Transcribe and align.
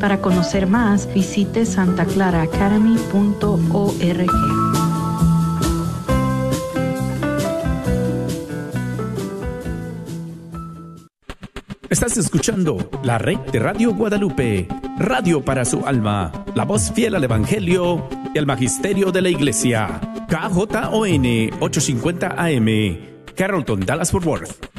Para 0.00 0.20
conocer 0.20 0.66
más, 0.66 1.08
visite 1.14 1.64
santaclaraacademy.org. 1.64 4.26
Estás 11.88 12.16
escuchando 12.16 12.90
la 13.04 13.18
red 13.18 13.38
de 13.52 13.60
Radio 13.60 13.94
Guadalupe, 13.94 14.66
radio 14.98 15.44
para 15.44 15.64
su 15.64 15.86
alma, 15.86 16.32
la 16.56 16.64
voz 16.64 16.90
fiel 16.90 17.14
al 17.14 17.22
Evangelio 17.22 18.08
y 18.34 18.38
al 18.38 18.46
Magisterio 18.46 19.12
de 19.12 19.22
la 19.22 19.28
Iglesia. 19.28 20.00
KJON 20.28 21.50
850 21.60 22.34
AM, 22.36 22.98
Carrollton, 23.36 23.86
Dallas 23.86 24.10
Fort 24.10 24.26
Worth. 24.26 24.69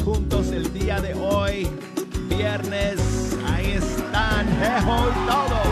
Juntos 0.00 0.50
el 0.52 0.72
día 0.72 1.00
de 1.00 1.14
hoy, 1.14 1.68
viernes. 2.28 3.36
Ahí 3.46 3.72
están, 3.72 4.46
jejo 4.46 5.10
y 5.10 5.28
todo. 5.28 5.62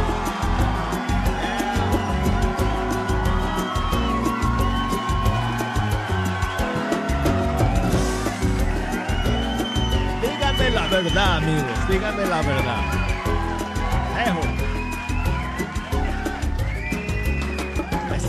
Díganme 10.22 10.70
la 10.70 10.88
verdad, 10.88 11.36
amigos, 11.36 11.88
díganme 11.88 12.26
la 12.26 12.42
verdad. 12.42 13.00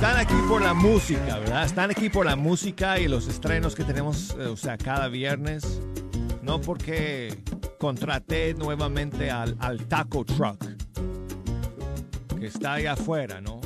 Están 0.02 0.18
aquí 0.18 0.34
por 0.50 0.64
la 0.64 0.74
música, 0.74 1.38
¿verdad? 1.38 1.64
Están 1.64 1.92
aquí 1.92 2.10
por 2.10 2.26
la 2.26 2.36
música 2.36 2.98
y 2.98 3.08
los 3.08 3.28
estrenos 3.28 3.76
que 3.76 3.84
tenemos, 3.84 4.36
eh, 4.40 4.48
o 4.48 4.58
sea, 4.58 4.76
cada 4.76 5.08
viernes. 5.10 5.80
No 6.52 6.60
porque 6.60 7.34
contraté 7.80 8.54
nuevamente 8.54 9.32
al, 9.32 9.56
Taco 9.88 10.26
Truck, 10.26 10.62
que 12.38 12.48
está 12.48 12.74
ahí 12.74 12.88
afuera, 12.88 13.40
¿no? 13.40 13.62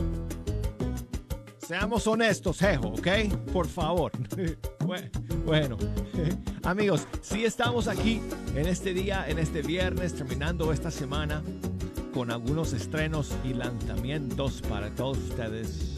Seamos 1.57 2.05
honestos, 2.05 2.59
Jejo, 2.59 2.89
¿ok? 2.89 3.07
Por 3.51 3.67
favor. 3.67 4.11
bueno, 5.47 5.77
amigos, 6.63 7.07
sí 7.23 7.43
estamos 7.43 7.87
aquí 7.87 8.21
en 8.55 8.67
este 8.67 8.93
día, 8.93 9.27
en 9.27 9.39
este 9.39 9.63
viernes, 9.63 10.13
terminando 10.13 10.71
esta 10.71 10.91
semana 10.91 11.41
con 12.13 12.29
algunos 12.29 12.71
estrenos 12.73 13.31
y 13.43 13.55
lanzamientos 13.55 14.61
para 14.61 14.91
todos 14.91 15.17
ustedes. 15.17 15.95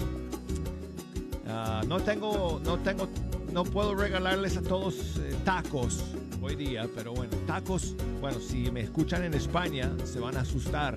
Ah, 1.49 1.81
no 1.85 1.99
tengo, 1.99 2.61
no 2.63 2.77
tengo, 2.77 3.09
no 3.51 3.65
puedo 3.65 3.93
regalarles 3.93 4.55
a 4.55 4.61
todos 4.61 5.17
eh, 5.17 5.35
tacos 5.43 6.01
hoy 6.47 6.55
día, 6.55 6.87
pero 6.95 7.13
bueno, 7.13 7.35
tacos, 7.45 7.93
bueno, 8.21 8.39
si 8.39 8.71
me 8.71 8.79
escuchan 8.79 9.21
en 9.25 9.33
España 9.33 9.91
se 10.05 10.19
van 10.19 10.37
a 10.37 10.41
asustar. 10.41 10.95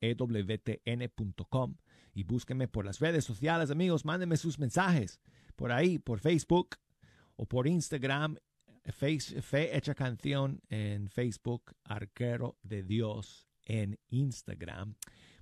ewtn.com 0.01 1.75
y 2.13 2.23
búsquenme 2.23 2.67
por 2.67 2.85
las 2.85 2.99
redes 2.99 3.25
sociales 3.25 3.71
amigos, 3.71 4.05
mándenme 4.05 4.37
sus 4.37 4.57
mensajes 4.57 5.19
por 5.55 5.71
ahí, 5.71 5.99
por 5.99 6.19
Facebook 6.19 6.77
o 7.35 7.45
por 7.45 7.67
Instagram, 7.67 8.37
Face, 8.85 9.41
Fe 9.41 9.75
Hecha 9.75 9.95
Canción 9.95 10.61
en 10.69 11.09
Facebook, 11.09 11.75
Arquero 11.83 12.57
de 12.63 12.83
Dios 12.83 13.47
en 13.63 13.99
Instagram. 14.09 14.95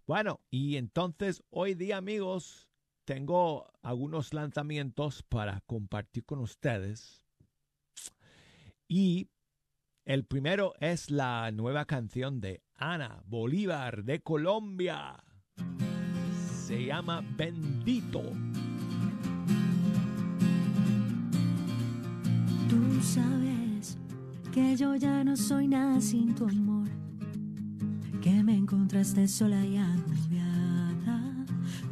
Bueno, 0.07 0.41
y 0.49 0.77
entonces 0.77 1.43
hoy 1.49 1.75
día 1.75 1.97
amigos, 1.97 2.67
tengo 3.05 3.71
algunos 3.81 4.33
lanzamientos 4.33 5.23
para 5.23 5.61
compartir 5.61 6.25
con 6.25 6.39
ustedes. 6.39 7.23
Y 8.87 9.29
el 10.05 10.25
primero 10.25 10.73
es 10.79 11.09
la 11.09 11.51
nueva 11.51 11.85
canción 11.85 12.41
de 12.41 12.61
Ana 12.75 13.21
Bolívar 13.25 14.03
de 14.03 14.21
Colombia. 14.21 15.23
Se 16.65 16.85
llama 16.85 17.23
Bendito. 17.37 18.21
Tú 22.69 23.01
sabes 23.01 23.97
que 24.51 24.75
yo 24.75 24.95
ya 24.95 25.23
no 25.23 25.35
soy 25.35 25.67
nada 25.67 25.99
sin 26.01 26.33
tu 26.35 26.45
amor 26.45 26.87
que 28.21 28.41
me 28.41 28.55
encontraste 28.55 29.27
sola 29.27 29.65
y. 29.65 29.77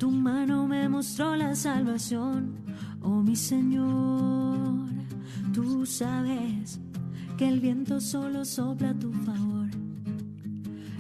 Tu 0.02 0.10
mano 0.10 0.66
me 0.66 0.90
mostró 0.90 1.36
la 1.36 1.56
salvación, 1.56 2.56
oh 3.04 3.22
mi 3.22 3.36
Señor. 3.36 4.90
Tú 5.54 5.86
sabes 5.86 6.80
que 7.38 7.48
el 7.48 7.60
viento 7.60 8.02
solo 8.02 8.44
sopla 8.44 8.90
a 8.90 8.94
tu 8.96 9.14
favor. 9.14 9.70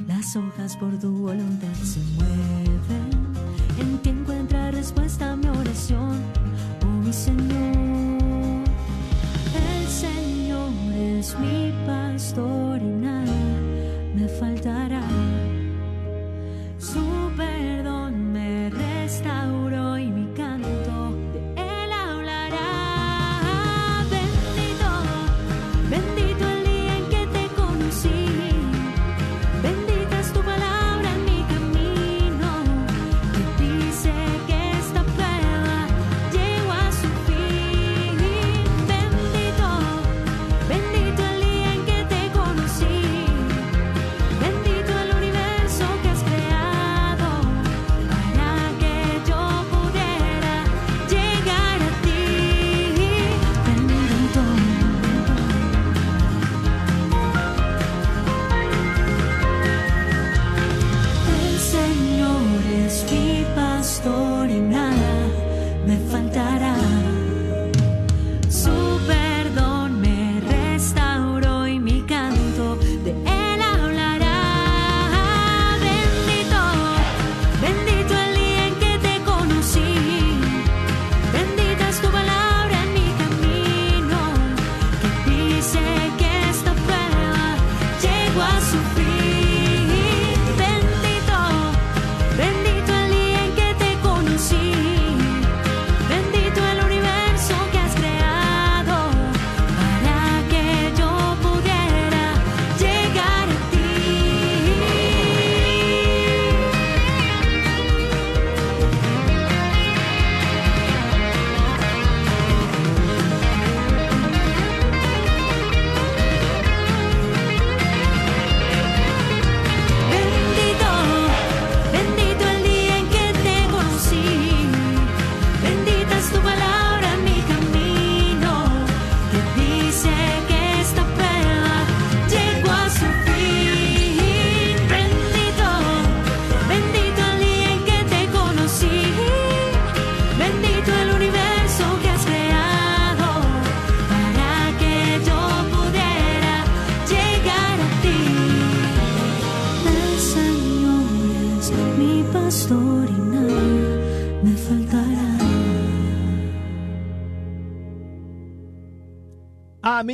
Las 0.08 0.36
hojas 0.36 0.78
por 0.78 1.00
tu 1.00 1.12
voluntad 1.14 1.74
se 1.82 2.00
mueven. 2.14 3.10
En 3.80 3.98
ti 4.04 4.10
encuentra 4.10 4.70
respuesta 4.70 5.31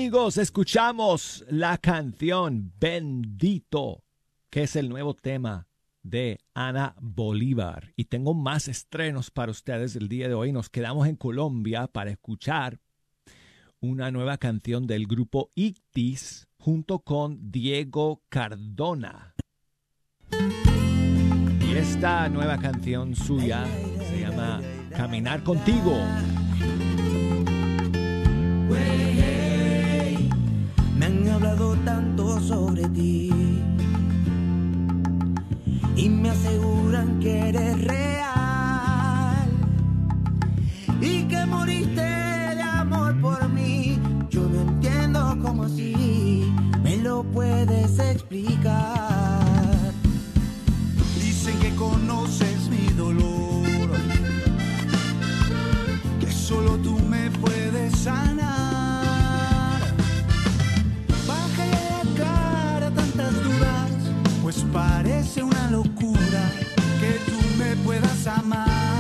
Amigos, 0.08 0.38
escuchamos 0.38 1.44
la 1.50 1.78
canción 1.78 2.72
Bendito, 2.80 4.06
que 4.50 4.64
es 4.64 4.78
el 4.78 4.88
nuevo 4.88 5.14
tema 5.14 5.68
de 6.02 6.40
Ana 6.54 6.96
Bolívar. 7.02 7.92
Y 7.98 8.06
tengo 8.06 8.34
más 8.34 8.70
estrenos 8.70 9.32
para 9.32 9.52
ustedes 9.52 9.98
el 9.98 10.08
día 10.08 10.30
de 10.30 10.34
hoy. 10.34 10.54
Nos 10.54 10.70
quedamos 10.70 11.10
en 11.10 11.18
Colombia 11.18 11.88
para 11.88 12.10
escuchar 12.10 12.80
una 13.82 14.10
nueva 14.10 14.38
canción 14.38 14.88
del 14.88 15.08
grupo 15.08 15.52
Ictis 15.56 16.48
junto 16.58 17.00
con 17.00 17.52
Diego 17.52 18.24
Cardona. 18.30 19.36
Y 20.32 21.76
esta 21.76 22.30
nueva 22.30 22.58
canción 22.60 23.14
suya 23.14 23.66
se 24.08 24.22
llama 24.22 24.62
Caminar 24.96 25.44
contigo. 25.44 26.02
Han 31.06 31.28
hablado 31.30 31.76
tanto 31.86 32.40
sobre 32.40 32.90
ti 32.90 33.30
y 35.96 36.10
me 36.10 36.30
aseguran 36.30 37.20
que 37.20 37.50
eres 37.50 37.84
real 37.86 39.48
y 41.02 41.24
que 41.24 41.46
moriste 41.46 42.02
de 42.02 42.62
amor 42.62 43.20
por 43.22 43.48
mí. 43.50 44.00
Yo 44.30 44.42
no 44.42 44.62
entiendo 44.62 45.38
cómo 45.42 45.64
así 45.64 46.52
me 46.84 46.98
lo 46.98 47.24
puedes 47.24 48.00
explicar. 48.00 49.94
Dicen 51.22 51.60
que 51.60 51.76
conoces 51.76 52.70
mi 52.70 52.88
dolor, 52.96 53.90
que 56.20 56.32
solo 56.32 56.78
tú 56.78 57.00
me 57.08 57.30
puedes 57.32 57.98
sanar. 58.00 58.67
Parece 64.66 65.44
una 65.44 65.70
locura 65.70 66.52
que 67.00 67.20
tú 67.26 67.38
me 67.58 67.76
puedas 67.84 68.28
amar. 68.28 68.97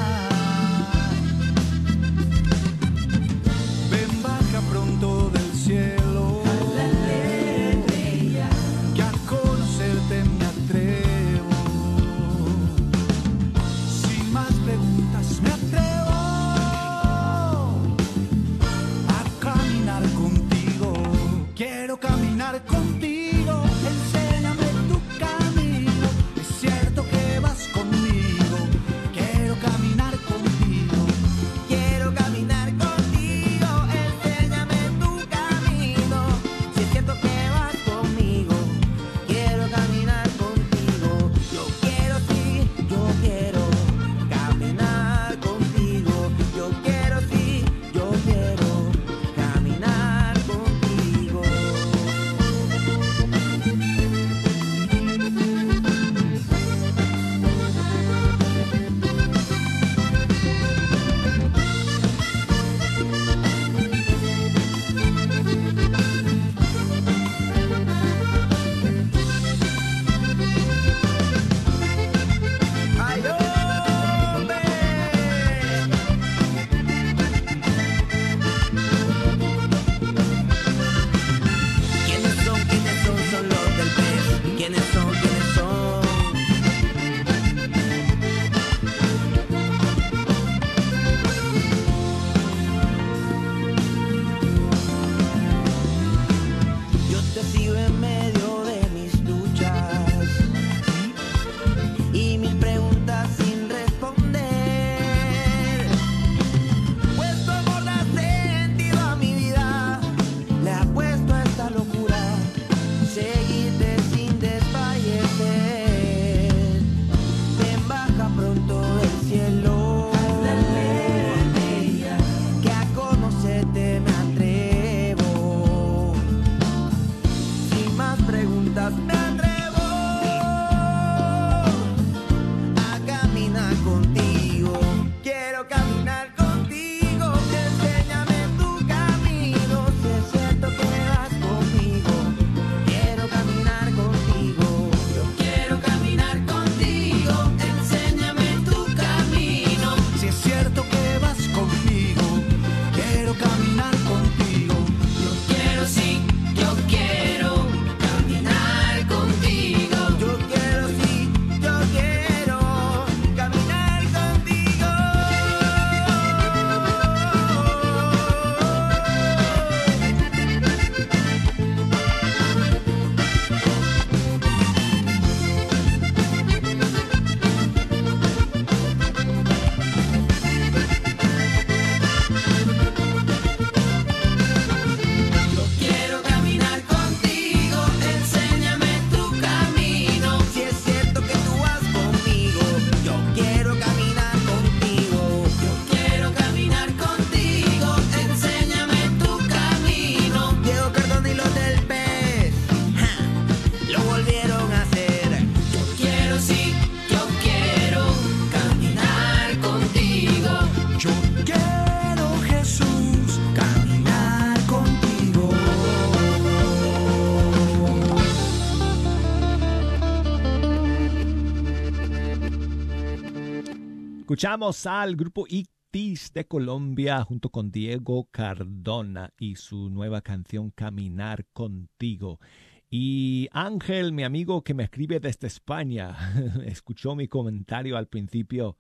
Escuchamos 224.27 224.85
al 224.85 225.15
grupo 225.15 225.45
Ictis 225.47 226.33
de 226.33 226.45
Colombia 226.45 227.23
junto 227.23 227.49
con 227.49 227.71
Diego 227.71 228.27
Cardona 228.29 229.33
y 229.39 229.55
su 229.55 229.89
nueva 229.89 230.21
canción 230.21 230.69
Caminar 230.71 231.45
contigo. 231.53 232.41
Y 232.89 233.47
Ángel, 233.53 234.11
mi 234.11 234.25
amigo 234.25 234.65
que 234.65 234.73
me 234.73 234.83
escribe 234.83 235.21
desde 235.21 235.47
España, 235.47 236.13
escuchó 236.65 237.15
mi 237.15 237.29
comentario 237.29 237.95
al 237.95 238.09
principio 238.09 238.77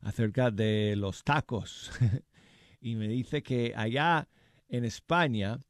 acerca 0.00 0.50
de 0.50 0.96
los 0.96 1.22
tacos 1.22 1.92
y 2.80 2.96
me 2.96 3.06
dice 3.06 3.40
que 3.40 3.74
allá 3.76 4.28
en 4.68 4.84
España 4.84 5.60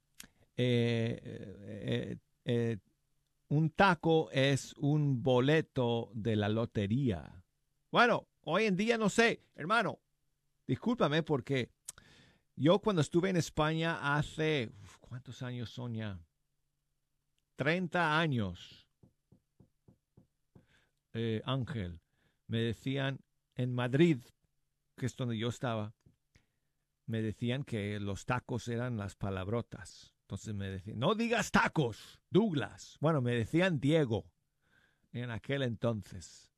eh, 0.56 1.20
eh, 1.22 2.16
eh, 2.46 2.78
un 3.48 3.68
taco 3.72 4.30
es 4.30 4.72
un 4.78 5.22
boleto 5.22 6.10
de 6.14 6.34
la 6.34 6.48
lotería. 6.48 7.44
Bueno, 7.90 8.26
hoy 8.50 8.64
en 8.64 8.76
día 8.76 8.96
no 8.96 9.10
sé, 9.10 9.42
hermano, 9.54 10.00
discúlpame 10.66 11.22
porque 11.22 11.70
yo 12.56 12.78
cuando 12.78 13.02
estuve 13.02 13.28
en 13.28 13.36
España 13.36 14.16
hace, 14.16 14.72
¿cuántos 15.00 15.42
años 15.42 15.70
son 15.70 15.94
ya? 15.94 16.18
30 17.56 18.18
años, 18.18 18.88
eh, 21.12 21.42
Ángel, 21.44 22.00
me 22.46 22.58
decían 22.58 23.20
en 23.54 23.74
Madrid, 23.74 24.18
que 24.96 25.06
es 25.06 25.14
donde 25.14 25.36
yo 25.36 25.48
estaba, 25.48 25.92
me 27.04 27.20
decían 27.20 27.64
que 27.64 28.00
los 28.00 28.24
tacos 28.24 28.68
eran 28.68 28.96
las 28.96 29.14
palabrotas. 29.14 30.14
Entonces 30.22 30.54
me 30.54 30.70
decían, 30.70 30.98
no 30.98 31.14
digas 31.14 31.50
tacos, 31.50 32.20
Douglas. 32.30 32.96
Bueno, 33.00 33.20
me 33.20 33.32
decían 33.34 33.78
Diego 33.78 34.24
en 35.12 35.30
aquel 35.30 35.62
entonces. 35.62 36.48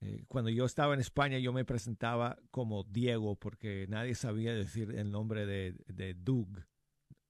Eh, 0.00 0.24
cuando 0.28 0.50
yo 0.50 0.64
estaba 0.64 0.94
en 0.94 1.00
España, 1.00 1.38
yo 1.38 1.52
me 1.52 1.64
presentaba 1.64 2.38
como 2.50 2.84
Diego 2.84 3.36
porque 3.36 3.86
nadie 3.88 4.14
sabía 4.14 4.54
decir 4.54 4.94
el 4.94 5.10
nombre 5.10 5.46
de, 5.46 5.74
de 5.86 6.14
Doug 6.14 6.64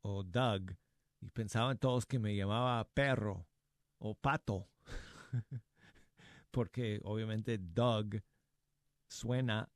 o 0.02 0.22
Doug. 0.22 0.76
Y 1.20 1.30
pensaban 1.30 1.78
todos 1.78 2.06
que 2.06 2.18
me 2.18 2.36
llamaba 2.36 2.88
perro 2.92 3.46
o 3.98 4.14
pato. 4.14 4.68
porque 6.50 7.00
obviamente 7.04 7.58
Doug 7.58 8.22
suena 9.08 9.70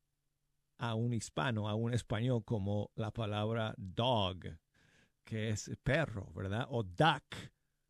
a 0.79 0.95
un 0.95 1.13
hispano, 1.13 1.69
a 1.69 1.75
un 1.75 1.95
español, 1.95 2.45
como 2.45 2.91
la 2.97 3.13
palabra 3.13 3.75
dog, 3.77 4.59
que 5.25 5.51
es 5.51 5.71
perro, 5.83 6.33
¿verdad? 6.35 6.67
O 6.71 6.83
duck, 6.83 7.25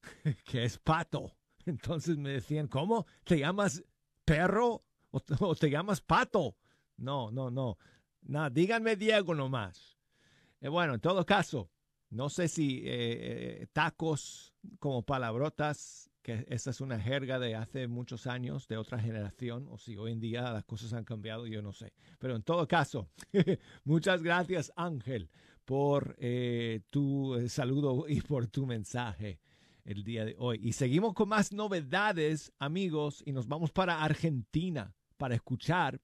que 0.45 0.65
es 0.65 0.79
pato. 0.79 1.37
Entonces 1.65 2.19
me 2.19 2.31
decían, 2.31 2.69
¿cómo? 2.69 3.07
¿Te 3.25 3.39
llamas 3.39 3.83
perro 4.25 4.85
o, 5.41 5.55
te 5.55 5.71
llamas 5.71 6.01
pato? 6.01 6.57
No, 6.97 7.31
no, 7.31 7.51
no. 7.51 7.79
No, 8.23 8.51
díganme 8.51 8.97
Diego 8.97 9.35
nomás. 9.35 9.99
Eh, 10.61 10.69
bueno, 10.69 10.95
en 10.95 11.01
todo 11.01 11.27
caso, 11.27 11.71
no 12.11 12.29
sé 12.29 12.49
si 12.49 12.79
eh, 12.79 12.83
eh, 13.63 13.67
tacos 13.73 14.55
como 14.79 15.03
palabrotas, 15.03 16.11
que 16.23 16.47
esa 16.49 16.71
es 16.71 16.81
una 16.81 17.01
jerga 17.01 17.41
de 17.41 17.57
hace 17.57 17.89
muchos 17.89 18.29
años, 18.29 18.69
de 18.69 18.77
otra 18.77 19.01
generación, 19.01 19.67
o 19.69 19.77
si 19.77 19.97
hoy 19.97 20.13
en 20.13 20.21
día 20.21 20.53
las 20.53 20.65
cosas 20.65 20.93
han 20.93 21.05
cambiado, 21.05 21.47
yo 21.49 21.63
no 21.63 21.73
sé. 21.73 21.93
Pero 22.21 22.37
en 22.37 22.43
todo 22.43 22.69
caso, 22.69 23.09
muchas 23.85 24.23
gracias 24.23 24.73
Ángel 24.77 25.29
por 25.65 26.17
tu 26.91 27.49
saludo 27.49 28.07
y 28.09 28.21
por 28.21 28.47
tu 28.49 28.67
mensaje 28.67 29.41
el 29.85 30.05
día 30.05 30.25
de 30.25 30.37
hoy. 30.39 30.61
Y 30.63 30.73
seguimos 30.75 31.15
con 31.15 31.29
más 31.29 31.53
novedades, 31.53 32.53
amigos, 32.59 33.23
y 33.27 33.33
nos 33.33 33.49
vamos 33.49 33.73
para 33.73 34.03
Argentina 34.03 34.95
para 35.23 35.37
escuchar 35.37 36.01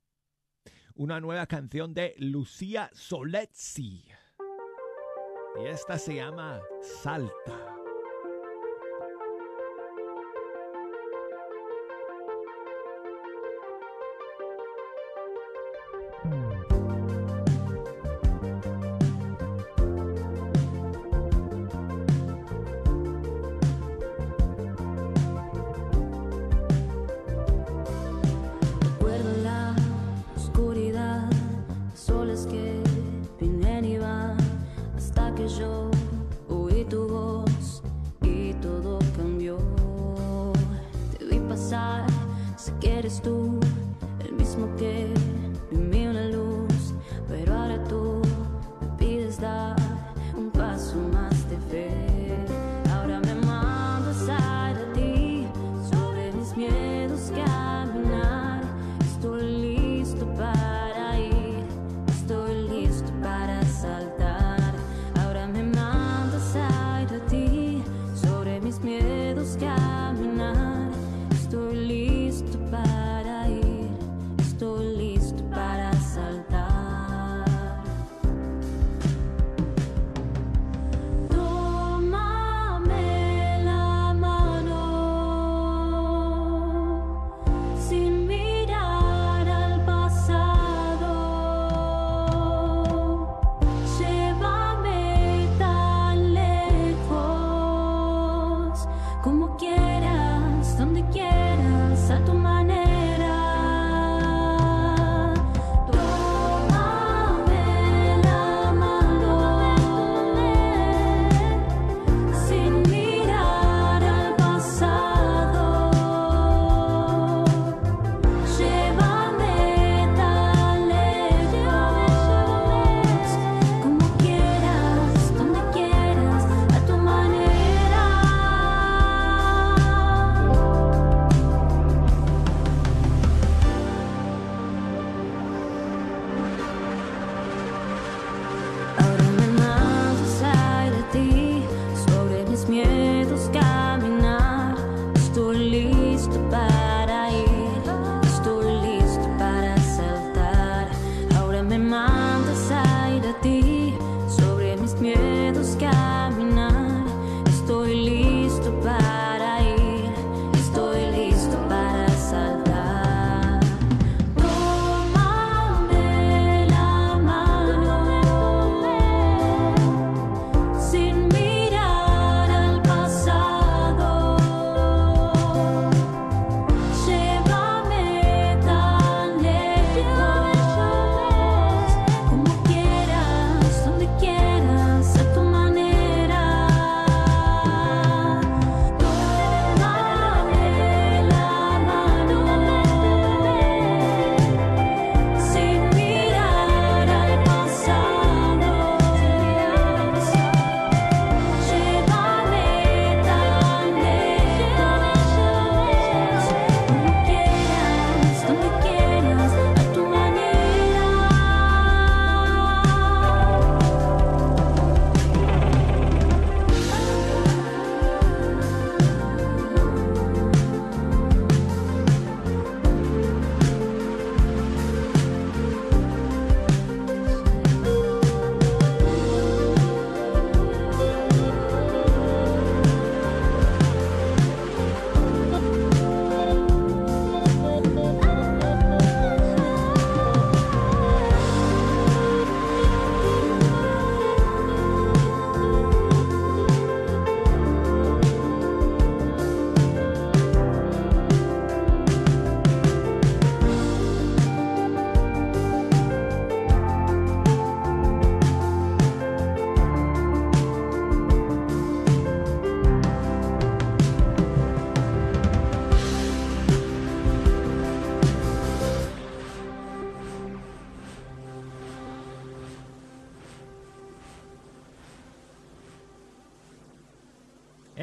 una 0.94 1.18
nueva 1.18 1.44
canción 1.48 1.92
de 1.92 2.14
Lucía 2.18 2.88
Soletzi. 2.92 4.04
Y 5.60 5.66
esta 5.66 5.98
se 5.98 6.14
llama 6.14 6.60
Salta. 6.80 7.77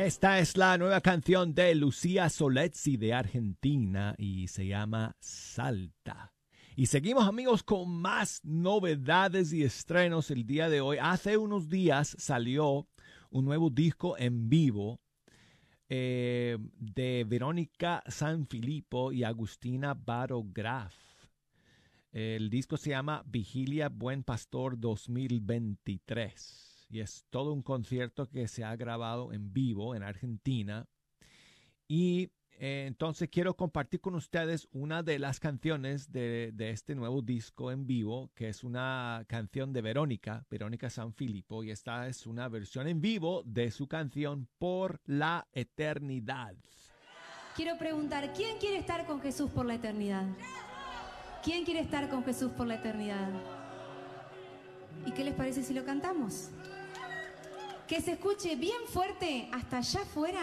Esta 0.05 0.37
es 0.37 0.55
la 0.55 0.77
nueva 0.77 1.01
canción 1.01 1.55
de 1.55 1.73
Lucía 1.73 2.29
Solezzi 2.29 2.95
de 2.95 3.11
Argentina 3.11 4.13
y 4.19 4.47
se 4.49 4.67
llama 4.67 5.15
Salta. 5.19 6.31
Y 6.75 6.85
seguimos 6.85 7.27
amigos 7.27 7.63
con 7.63 7.89
más 7.89 8.39
novedades 8.43 9.51
y 9.51 9.63
estrenos 9.63 10.29
el 10.29 10.45
día 10.45 10.69
de 10.69 10.79
hoy. 10.79 10.99
Hace 11.01 11.37
unos 11.37 11.69
días 11.69 12.15
salió 12.19 12.87
un 13.31 13.45
nuevo 13.45 13.71
disco 13.71 14.15
en 14.19 14.47
vivo 14.47 15.01
eh, 15.89 16.59
de 16.77 17.25
Verónica 17.27 18.03
Sanfilippo 18.05 19.11
y 19.11 19.23
Agustina 19.23 19.95
Barograf. 19.95 20.93
El 22.11 22.51
disco 22.51 22.77
se 22.77 22.91
llama 22.91 23.23
Vigilia 23.25 23.89
Buen 23.89 24.23
Pastor 24.23 24.79
2023 24.79 26.64
y 26.89 26.99
es 26.99 27.25
todo 27.29 27.53
un 27.53 27.61
concierto 27.61 28.27
que 28.27 28.47
se 28.47 28.63
ha 28.63 28.75
grabado 28.75 29.33
en 29.33 29.53
vivo 29.53 29.95
en 29.95 30.03
Argentina. 30.03 30.87
Y 31.87 32.31
eh, 32.57 32.85
entonces 32.87 33.29
quiero 33.29 33.55
compartir 33.55 33.99
con 33.99 34.15
ustedes 34.15 34.67
una 34.71 35.03
de 35.03 35.19
las 35.19 35.39
canciones 35.39 36.11
de, 36.11 36.51
de, 36.53 36.69
este 36.69 36.95
nuevo 36.95 37.21
disco 37.21 37.71
en 37.71 37.85
vivo, 37.85 38.31
que 38.33 38.47
es 38.47 38.63
una 38.63 39.25
canción 39.27 39.73
de 39.73 39.81
Verónica, 39.81 40.45
Verónica 40.49 40.89
San 40.89 41.13
Filipo, 41.13 41.63
y 41.63 41.71
esta 41.71 42.07
es 42.07 42.25
una 42.25 42.47
versión 42.47 42.87
en 42.87 43.01
vivo 43.01 43.43
de 43.45 43.71
su 43.71 43.87
canción 43.87 44.47
Por 44.57 45.01
la 45.05 45.47
Eternidad. 45.51 46.55
Quiero 47.55 47.77
preguntar, 47.77 48.33
¿quién 48.33 48.57
quiere 48.57 48.77
estar 48.77 49.05
con 49.05 49.21
Jesús 49.21 49.49
por 49.49 49.65
la 49.65 49.75
eternidad? 49.75 50.27
¿Quién 51.41 51.63
quiere 51.63 51.79
estar 51.79 52.09
con 52.09 52.23
Jesús 52.25 52.51
por 52.51 52.67
la 52.67 52.75
eternidad? 52.75 53.29
¿Y 55.05 55.11
qué 55.11 55.23
les 55.23 55.33
parece 55.33 55.63
si 55.63 55.73
lo 55.73 55.85
cantamos? 55.85 56.49
Que 57.87 58.01
se 58.01 58.13
escuche 58.13 58.55
bien 58.55 58.81
fuerte 58.91 59.47
hasta 59.53 59.77
allá 59.77 60.01
afuera, 60.01 60.41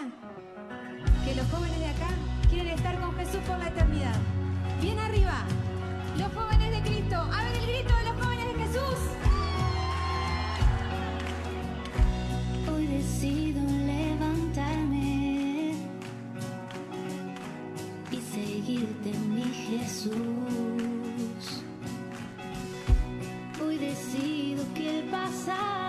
que 1.24 1.34
los 1.34 1.44
jóvenes 1.50 1.78
de 1.78 1.86
acá 1.86 2.08
quieren 2.48 2.68
estar 2.68 3.00
con 3.00 3.16
Jesús 3.16 3.40
por 3.48 3.58
la 3.58 3.68
eternidad. 3.68 4.14
Bien 4.80 4.98
arriba, 4.98 5.44
los 6.18 6.32
jóvenes 6.32 6.70
de 6.70 6.88
Cristo, 6.88 7.16
a 7.16 7.44
ver 7.44 7.56
el 7.56 7.66
grito 7.66 7.96
de 7.96 8.04
los 8.04 8.24
jóvenes 8.24 8.46
de 8.46 8.54
Jesús. 8.64 8.98
Hoy 12.72 12.86
decido 12.86 13.60
levantarme 13.86 15.72
y 18.12 18.20
seguirte, 18.20 19.10
mi 19.28 19.42
Jesús. 19.42 20.12
Hoy 23.64 23.78
decido 23.78 24.64
que 24.74 25.00
el 25.00 25.04
pasado 25.06 25.81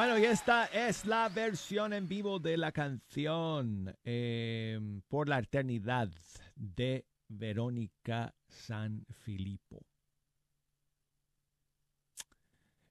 Bueno, 0.00 0.18
y 0.18 0.24
esta 0.24 0.64
es 0.64 1.04
la 1.04 1.28
versión 1.28 1.92
en 1.92 2.08
vivo 2.08 2.38
de 2.38 2.56
la 2.56 2.72
canción 2.72 3.94
eh, 4.02 4.80
Por 5.08 5.28
la 5.28 5.40
Eternidad 5.40 6.08
de 6.56 7.04
Verónica 7.28 8.34
San 8.48 9.04
Filipo. 9.10 9.84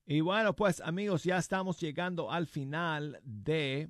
Y 0.06 0.22
bueno, 0.22 0.56
pues 0.56 0.82
amigos, 0.82 1.24
ya 1.24 1.39
estamos 1.39 1.80
llegando 1.80 2.32
al 2.32 2.45
final 2.45 3.19
de 3.24 3.89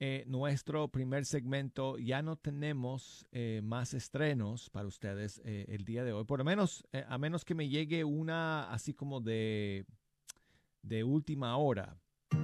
eh, 0.00 0.24
nuestro 0.26 0.88
primer 0.88 1.26
segmento. 1.26 1.96
Ya 1.96 2.22
no 2.22 2.34
tenemos 2.34 3.24
eh, 3.30 3.60
más 3.62 3.94
estrenos 3.94 4.68
para 4.68 4.88
ustedes 4.88 5.40
el 5.44 5.84
día 5.84 6.02
de 6.02 6.12
hoy. 6.12 6.24
Por 6.24 6.40
lo 6.40 6.44
menos, 6.44 6.84
a 7.08 7.18
menos 7.18 7.44
que 7.44 7.54
me 7.54 7.68
llegue 7.68 8.02
una 8.02 8.68
así 8.72 8.94
como 8.94 9.20
de, 9.20 9.86
de 10.82 11.04
última 11.04 11.56
hora. 11.56 11.96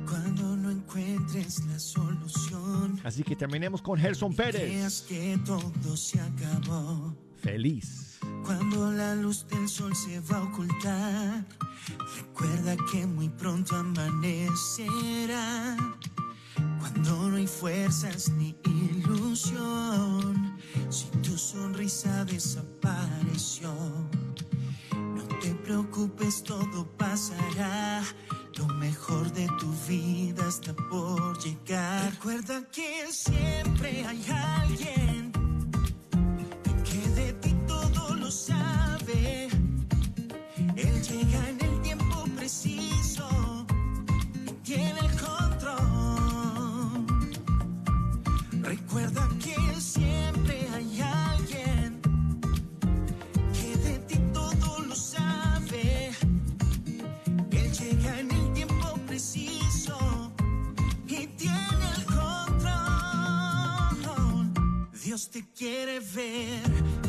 Cuando 0.09 0.57
no 0.57 0.71
encuentres 0.71 1.65
la 1.67 1.79
solución. 1.79 3.01
Así 3.05 3.23
que 3.23 3.37
terminemos 3.37 3.83
con 3.83 3.99
Gerson 3.99 4.35
Pérez. 4.35 5.03
Que 5.03 5.39
todo 5.45 5.97
se 5.97 6.21
acabó. 6.21 7.15
Feliz. 7.41 8.19
Cuando 8.45 8.93
la 8.93 9.17
luz 9.17 9.47
del 9.49 9.69
sol 9.69 9.95
se 9.97 10.21
va 10.21 10.39
a 10.39 10.43
ocultar, 10.45 11.45
recuerda 12.17 12.77
que 12.91 13.07
muy 13.07 13.29
pronto 13.29 13.75
amanecerá. 13.75 15.77
Cuando 16.79 17.31
no 17.31 17.37
hay 17.37 17.47
fuerzas 17.47 18.31
ni 18.31 18.55
ilusión, 18.65 20.57
si 20.89 21.07
tu 21.23 21.37
sonrisa 21.37 22.25
desapareció, 22.25 23.73
no 24.93 25.25
te 25.41 25.55
preocupes, 25.55 26.45
todo 26.45 26.87
pasará. 26.97 28.03
Lo 28.63 28.75
mejor 28.75 29.33
de 29.33 29.49
tu 29.59 29.73
vida 29.89 30.49
está 30.49 30.73
por 30.73 31.37
llegar. 31.43 32.13
Recuerda 32.13 32.63
que 32.71 33.11
siempre 33.11 34.05
hay 34.07 34.25
alguien 34.31 35.12
te 65.33 65.43
quiere 65.57 65.99
ver 65.99 67.02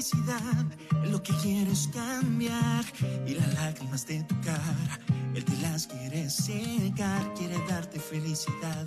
felicidad, 0.00 0.64
lo 1.10 1.22
que 1.22 1.34
quiere 1.42 1.70
es 1.70 1.88
cambiar 1.92 2.84
y 3.26 3.34
las 3.34 3.52
lágrimas 3.52 4.06
de 4.06 4.22
tu 4.22 4.34
cara, 4.40 4.98
Él 5.34 5.44
te 5.44 5.56
las 5.58 5.86
quiere 5.86 6.30
secar, 6.30 7.34
quiere 7.34 7.58
darte 7.68 8.00
felicidad. 8.00 8.86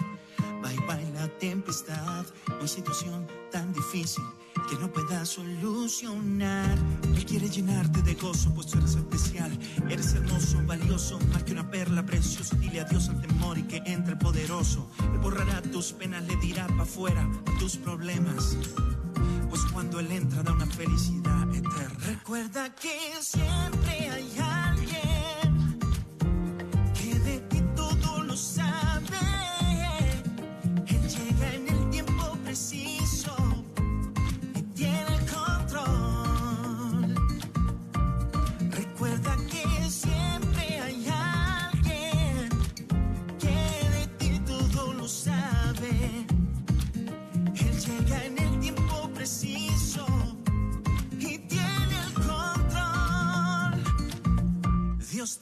Bye 0.63 0.79
bye 0.87 1.11
la 1.13 1.27
tempestad, 1.39 2.25
hay 2.61 2.67
situación 2.69 3.27
tan 3.51 3.73
difícil 3.73 4.23
que 4.69 4.77
no 4.77 4.89
pueda 4.89 5.25
solucionar. 5.25 6.77
Él 7.13 7.25
quiere 7.25 7.49
llenarte 7.49 8.01
de 8.01 8.13
gozo, 8.15 8.49
pues 8.55 8.67
tú 8.67 8.77
eres 8.77 8.95
especial, 8.95 9.51
eres 9.89 10.13
hermoso, 10.13 10.61
valioso, 10.65 11.19
más 11.33 11.43
que 11.43 11.51
una 11.51 11.69
perla 11.69 12.05
preciosa. 12.05 12.55
Dile 12.55 12.79
adiós 12.79 13.09
al 13.09 13.21
temor 13.21 13.57
y 13.57 13.63
que 13.63 13.77
entre 13.85 14.13
el 14.13 14.19
poderoso. 14.19 14.89
Él 14.99 15.19
borrará 15.19 15.61
tus 15.63 15.91
penas, 15.91 16.23
le 16.23 16.37
dirá 16.37 16.65
para 16.67 16.83
afuera 16.83 17.29
tus 17.59 17.75
problemas. 17.75 18.57
Pues 19.49 19.61
cuando 19.73 19.99
Él 19.99 20.11
entra 20.13 20.43
da 20.43 20.53
una 20.53 20.65
felicidad 20.65 21.53
eterna. 21.53 22.05
Recuerda 22.05 22.73
que 22.73 22.97
siempre 23.19 24.09
hay 24.09 24.39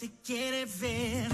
te 0.01 0.09
quiere 0.23 0.65
ver 0.65 1.30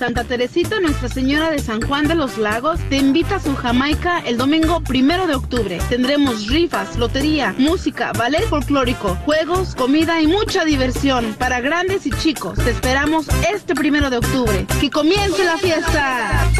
Santa 0.00 0.24
Teresita 0.24 0.80
Nuestra 0.80 1.08
Señora 1.08 1.50
de 1.50 1.58
San 1.58 1.82
Juan 1.82 2.08
de 2.08 2.14
los 2.14 2.38
Lagos 2.38 2.80
te 2.88 2.96
invita 2.96 3.36
a 3.36 3.40
su 3.40 3.54
Jamaica 3.54 4.20
el 4.20 4.38
domingo 4.38 4.80
primero 4.80 5.26
de 5.26 5.34
octubre. 5.34 5.78
Tendremos 5.90 6.46
rifas, 6.46 6.96
lotería, 6.96 7.54
música, 7.58 8.12
ballet 8.12 8.46
folclórico, 8.48 9.16
juegos, 9.26 9.74
comida 9.74 10.22
y 10.22 10.26
mucha 10.26 10.64
diversión 10.64 11.34
para 11.38 11.60
grandes 11.60 12.06
y 12.06 12.12
chicos. 12.12 12.58
Te 12.58 12.70
esperamos 12.70 13.26
este 13.52 13.74
primero 13.74 14.08
de 14.08 14.16
octubre. 14.16 14.66
¡Que 14.80 14.88
comience 14.88 15.44
la 15.44 15.58
fiesta! 15.58 16.50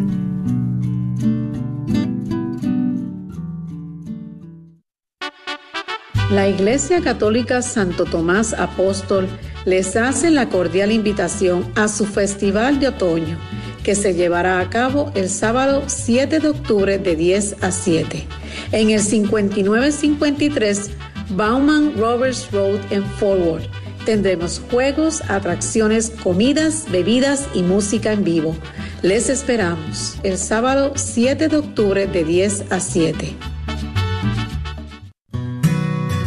La 6.31 6.47
Iglesia 6.47 7.01
Católica 7.01 7.61
Santo 7.61 8.05
Tomás 8.05 8.53
Apóstol 8.53 9.27
les 9.65 9.97
hace 9.97 10.31
la 10.31 10.49
cordial 10.49 10.91
invitación 10.91 11.71
a 11.75 11.87
su 11.87 12.05
Festival 12.05 12.79
de 12.79 12.87
Otoño, 12.87 13.37
que 13.83 13.95
se 13.95 14.13
llevará 14.13 14.59
a 14.59 14.69
cabo 14.69 15.11
el 15.13 15.29
sábado 15.29 15.83
7 15.87 16.39
de 16.39 16.47
octubre 16.47 16.97
de 16.97 17.15
10 17.17 17.57
a 17.61 17.71
7, 17.71 18.27
en 18.71 18.91
el 18.91 19.01
5953 19.01 20.91
Bauman 21.31 21.97
Roberts 21.97 22.49
Road 22.51 22.79
en 22.91 23.03
Forward. 23.03 23.80
Tendremos 24.05 24.61
juegos, 24.71 25.21
atracciones, 25.29 26.09
comidas, 26.09 26.85
bebidas 26.91 27.47
y 27.53 27.61
música 27.61 28.11
en 28.11 28.23
vivo. 28.23 28.55
Les 29.03 29.29
esperamos 29.29 30.17
el 30.23 30.37
sábado 30.37 30.93
7 30.95 31.47
de 31.47 31.57
octubre 31.57 32.07
de 32.07 32.23
10 32.23 32.71
a 32.71 32.79
7. 32.79 33.35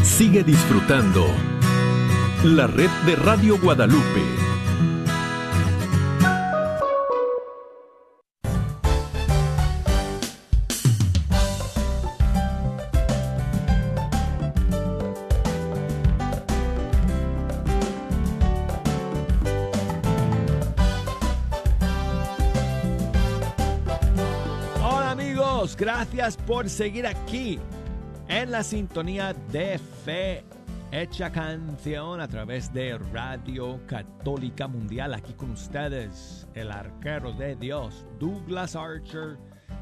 Sigue 0.03 0.45
disfrutando 0.45 1.27
la 2.45 2.67
red 2.69 2.91
de 3.07 3.17
Radio 3.17 3.59
Guadalupe. 3.59 4.44
Por 26.33 26.71
seguir 26.71 27.07
aquí 27.07 27.59
en 28.29 28.51
la 28.51 28.63
sintonía 28.63 29.35
de 29.53 29.79
fe 29.79 30.43
hecha 30.91 31.31
canción 31.31 32.19
a 32.19 32.27
través 32.27 32.73
de 32.73 32.97
Radio 33.13 33.79
Católica 33.87 34.67
Mundial. 34.67 35.13
Aquí 35.13 35.35
con 35.35 35.51
ustedes, 35.51 36.49
el 36.55 36.71
arquero 36.71 37.33
de 37.33 37.57
Dios, 37.57 38.07
Douglas 38.19 38.75
Archer, 38.75 39.37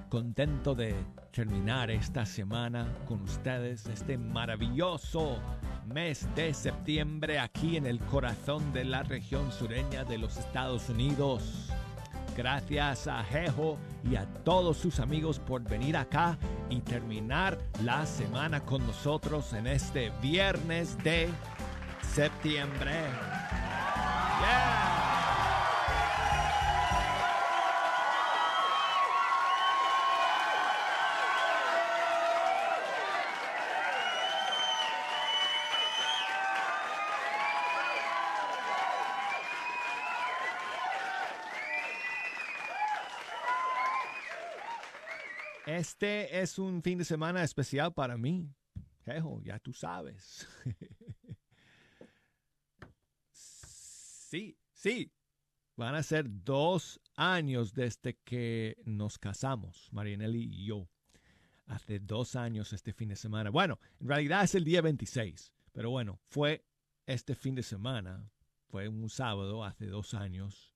contento 0.09 0.74
de 0.74 0.96
terminar 1.31 1.92
esta 1.92 2.26
semana 2.26 2.92
con 3.07 3.22
ustedes, 3.22 3.87
este 3.87 4.18
maravilloso 4.18 5.38
mes 5.87 6.28
de 6.35 6.52
septiembre 6.55 7.38
aquí 7.38 7.76
en 7.76 7.87
el 7.87 8.00
corazón 8.00 8.72
de 8.72 8.85
la 8.85 9.05
región 9.05 9.52
sureña 9.52 10.02
de 10.02 10.18
los 10.18 10.38
Estados 10.38 10.88
Unidos. 10.88 11.72
Gracias 12.37 13.07
a 13.07 13.23
Jejo 13.25 13.79
y 14.03 14.16
a 14.16 14.27
todos 14.45 14.77
sus 14.77 15.01
amigos 15.01 15.38
por 15.38 15.62
venir 15.62 15.97
acá 15.97 16.38
y 16.71 16.81
terminar 16.81 17.59
la 17.83 18.07
semana 18.07 18.64
con 18.64 18.87
nosotros 18.87 19.53
en 19.53 19.66
este 19.66 20.11
viernes 20.23 20.97
de 21.05 21.29
septiembre. 22.14 22.92
Yeah. 24.42 25.01
Este 45.83 46.40
es 46.40 46.61
un 46.61 46.81
fin 46.81 46.99
de 46.99 47.05
semana 47.05 47.42
especial 47.42 47.92
para 47.92 48.16
mí. 48.16 48.49
Jejo, 49.05 49.40
ya 49.42 49.59
tú 49.59 49.73
sabes. 49.73 50.47
sí, 53.33 54.57
sí. 54.73 55.12
Van 55.75 55.97
a 55.97 56.05
ser 56.05 56.27
dos 56.29 57.01
años 57.16 57.75
desde 57.75 58.16
que 58.23 58.77
nos 58.85 59.18
casamos, 59.18 59.88
Marianelli 59.90 60.45
y 60.53 60.66
yo. 60.66 60.88
Hace 61.66 61.99
dos 61.99 62.37
años 62.37 62.73
este 62.73 62.92
fin 62.92 63.09
de 63.09 63.16
semana. 63.16 63.51
Bueno, 63.51 63.81
en 63.99 64.07
realidad 64.07 64.45
es 64.45 64.55
el 64.55 64.62
día 64.62 64.83
26, 64.83 65.53
pero 65.73 65.90
bueno, 65.90 66.21
fue 66.29 66.64
este 67.07 67.35
fin 67.35 67.57
de 67.57 67.64
semana. 67.64 68.31
Fue 68.68 68.87
un 68.87 69.11
sábado 69.11 69.64
hace 69.64 69.87
dos 69.87 70.14
años 70.14 70.71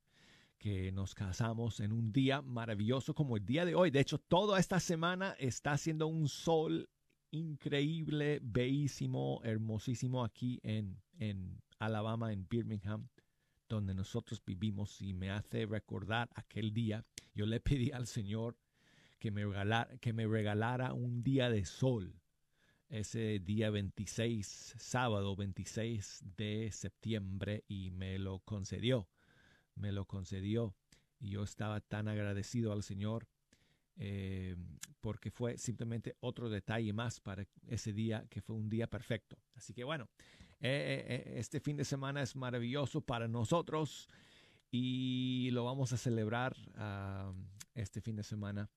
que 0.59 0.91
nos 0.93 1.15
casamos 1.15 1.81
en 1.81 1.93
un 1.93 2.13
día 2.13 2.43
maravilloso 2.43 3.15
como 3.15 3.37
el 3.37 3.45
día 3.45 3.65
de 3.65 3.75
hoy. 3.75 3.91
De 3.91 4.01
hecho, 4.01 4.19
toda 4.19 4.59
esta 4.59 4.81
semana 4.81 5.37
está 5.39 5.73
haciendo 5.73 6.07
un 6.07 6.29
sol 6.29 6.89
increíble, 7.31 8.41
bellísimo, 8.43 9.41
hermosísimo 9.45 10.25
aquí 10.25 10.61
en, 10.63 11.01
en 11.19 11.61
Alabama, 11.79 12.33
en 12.33 12.47
Birmingham, 12.49 13.09
donde 13.69 13.95
nosotros 13.95 14.43
vivimos 14.45 15.01
y 15.03 15.13
me 15.13 15.31
hace 15.31 15.67
recordar 15.67 16.31
aquel 16.35 16.73
día. 16.73 17.05
Yo 17.35 17.47
le 17.47 17.61
pedí 17.61 17.91
al 17.91 18.07
Señor 18.07 18.57
que 19.19 19.31
me 19.31 19.45
regalara, 19.45 19.97
que 19.99 20.13
me 20.13 20.27
regalara 20.27 20.93
un 20.93 21.23
día 21.23 21.51
de 21.51 21.65
sol. 21.65 22.21
Ese 22.89 23.41
día 23.41 23.71
26, 23.71 24.77
sábado 24.79 25.35
26 25.35 26.23
de 26.37 26.71
septiembre, 26.71 27.65
y 27.67 27.91
me 27.91 28.17
lo 28.19 28.39
concedió 28.41 29.09
me 29.77 29.93
lo 29.93 30.05
concedió 30.05 30.75
y 31.19 31.31
yo 31.31 31.43
estaba 31.43 31.81
tan 31.81 32.09
agradecido 32.09 32.73
al 32.73 32.83
Señor 32.83 33.29
eh, 33.99 34.57
porque 35.01 35.31
fue 35.31 35.57
simplemente 35.57 36.17
otro 36.21 36.51
detalle 36.51 36.93
más 36.93 37.21
para 37.21 37.47
ese 37.67 37.93
día 37.93 38.27
que 38.29 38.43
fue 38.43 38.55
un 38.55 38.69
día 38.69 38.89
perfecto. 38.89 39.39
Así 39.55 39.73
que 39.73 39.85
bueno, 39.85 40.09
eh, 40.61 41.05
eh, 41.09 41.35
este 41.39 41.61
fin 41.61 41.77
de 41.77 41.85
semana 41.85 42.23
es 42.23 42.37
maravilloso 42.37 43.01
para 43.01 43.27
nosotros 43.29 44.09
y 44.71 45.51
lo 45.53 45.65
vamos 45.65 45.93
a 45.93 45.97
celebrar 45.97 46.55
uh, 46.77 47.33
este 47.75 48.01
fin 48.01 48.17
de 48.17 48.23
semana 48.23 48.69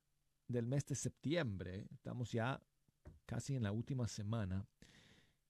del 0.49 0.67
mes 0.67 0.87
de 0.87 0.95
septiembre, 0.95 1.87
estamos 1.93 2.33
ya 2.33 2.61
casi 3.27 3.57
en 3.57 3.63
la 3.63 3.73
última 3.73 4.09
semana, 4.09 4.67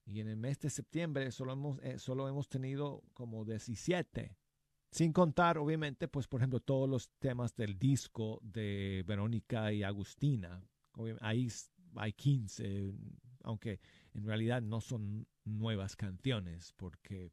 y 0.06 0.20
en 0.20 0.28
el 0.28 0.36
mes 0.36 0.60
de 0.60 0.70
septiembre 0.70 1.30
solo 1.30 1.52
hemos, 1.52 1.78
eh, 1.82 1.98
solo 1.98 2.28
hemos 2.28 2.48
tenido 2.48 3.02
como 3.14 3.44
17, 3.44 4.36
sin 4.90 5.12
contar 5.12 5.58
obviamente, 5.58 6.08
pues 6.08 6.26
por 6.26 6.40
ejemplo, 6.40 6.60
todos 6.60 6.88
los 6.88 7.10
temas 7.18 7.54
del 7.56 7.78
disco 7.78 8.40
de 8.42 9.02
Verónica 9.06 9.72
y 9.72 9.82
Agustina, 9.82 10.62
ahí 11.20 11.48
hay 11.96 12.12
15, 12.12 12.92
aunque 13.42 13.80
en 14.14 14.24
realidad 14.24 14.62
no 14.62 14.80
son 14.80 15.26
nuevas 15.44 15.96
canciones 15.96 16.72
porque 16.76 17.30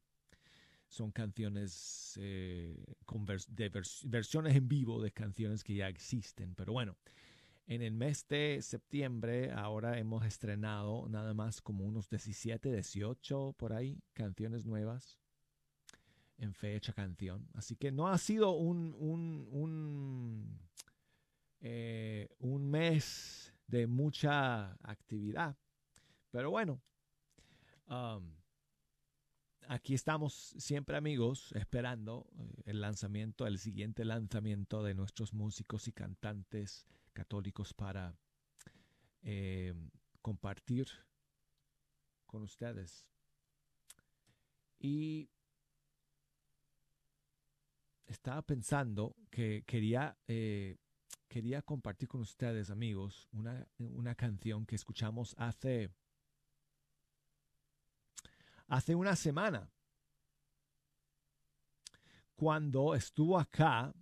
son 0.88 1.12
canciones 1.12 2.20
eh, 2.22 2.76
con 3.06 3.26
de 3.26 3.72
versiones 4.06 4.56
en 4.56 4.68
vivo 4.68 5.02
de 5.02 5.12
canciones 5.12 5.64
que 5.64 5.76
ya 5.76 5.88
existen. 5.88 6.54
Pero 6.54 6.74
bueno, 6.74 6.98
en 7.68 7.82
el 7.82 7.94
mes 7.94 8.28
de 8.28 8.60
septiembre 8.62 9.52
ahora 9.52 9.98
hemos 9.98 10.26
estrenado 10.26 11.08
nada 11.10 11.34
más 11.34 11.62
como 11.62 11.86
unos 11.86 12.10
17, 12.10 12.72
18 12.72 13.54
por 13.58 13.74
ahí 13.74 14.02
canciones 14.14 14.66
nuevas 14.66 15.20
en 16.38 16.54
fecha 16.54 16.92
canción. 16.92 17.48
Así 17.54 17.76
que 17.76 17.92
no 17.92 18.08
ha 18.08 18.18
sido 18.18 18.52
un, 18.52 18.96
un, 18.98 19.48
un, 19.52 20.60
eh, 21.62 22.28
un 22.40 22.70
mes 22.70 23.54
de 23.68 23.88
mucha 23.88 24.72
actividad. 24.82 25.56
Pero 26.32 26.50
bueno, 26.50 26.82
um, 27.88 28.36
aquí 29.68 29.94
estamos 29.94 30.34
siempre 30.58 30.98
amigos 30.98 31.52
esperando 31.54 32.28
eh, 32.38 32.64
el 32.66 32.82
lanzamiento, 32.82 33.46
el 33.46 33.60
siguiente 33.60 34.04
lanzamiento 34.04 34.84
de 34.84 34.96
nuestros 34.96 35.34
músicos 35.34 35.88
y 35.88 35.92
cantantes 35.92 36.88
católicos 37.14 37.74
para 37.74 38.16
eh, 39.24 39.74
compartir 40.22 40.88
con 42.26 42.44
ustedes. 42.44 43.06
Y 44.80 45.30
estaba 48.06 48.42
pensando 48.42 49.16
que 49.30 49.64
quería 49.66 50.18
eh, 50.28 50.78
quería 51.32 51.62
compartir 51.62 52.10
con 52.10 52.20
ustedes, 52.20 52.70
amigos, 52.70 53.30
una, 53.32 53.66
una 53.78 54.16
canción 54.16 54.66
que 54.66 54.76
escuchamos 54.76 55.34
hace, 55.38 55.90
hace 58.68 58.96
una 58.96 59.16
semana. 59.16 59.72
Cuando 62.36 62.96
estuvo 62.96 63.40
acá 63.40 63.94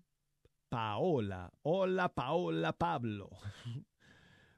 Paola. 0.70 1.52
Hola, 1.64 2.14
Paola 2.14 2.74
Pablo. 2.74 3.30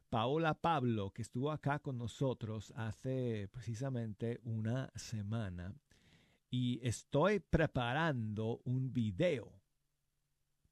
Paola 0.10 0.54
Pablo, 0.54 1.12
que 1.12 1.22
estuvo 1.22 1.52
acá 1.52 1.80
con 1.80 1.98
nosotros 1.98 2.74
hace 2.76 3.48
precisamente 3.48 4.42
una 4.44 4.92
semana. 4.96 5.74
Y 6.50 6.86
estoy 6.86 7.40
preparando 7.40 8.60
un 8.66 8.92
video 8.92 9.54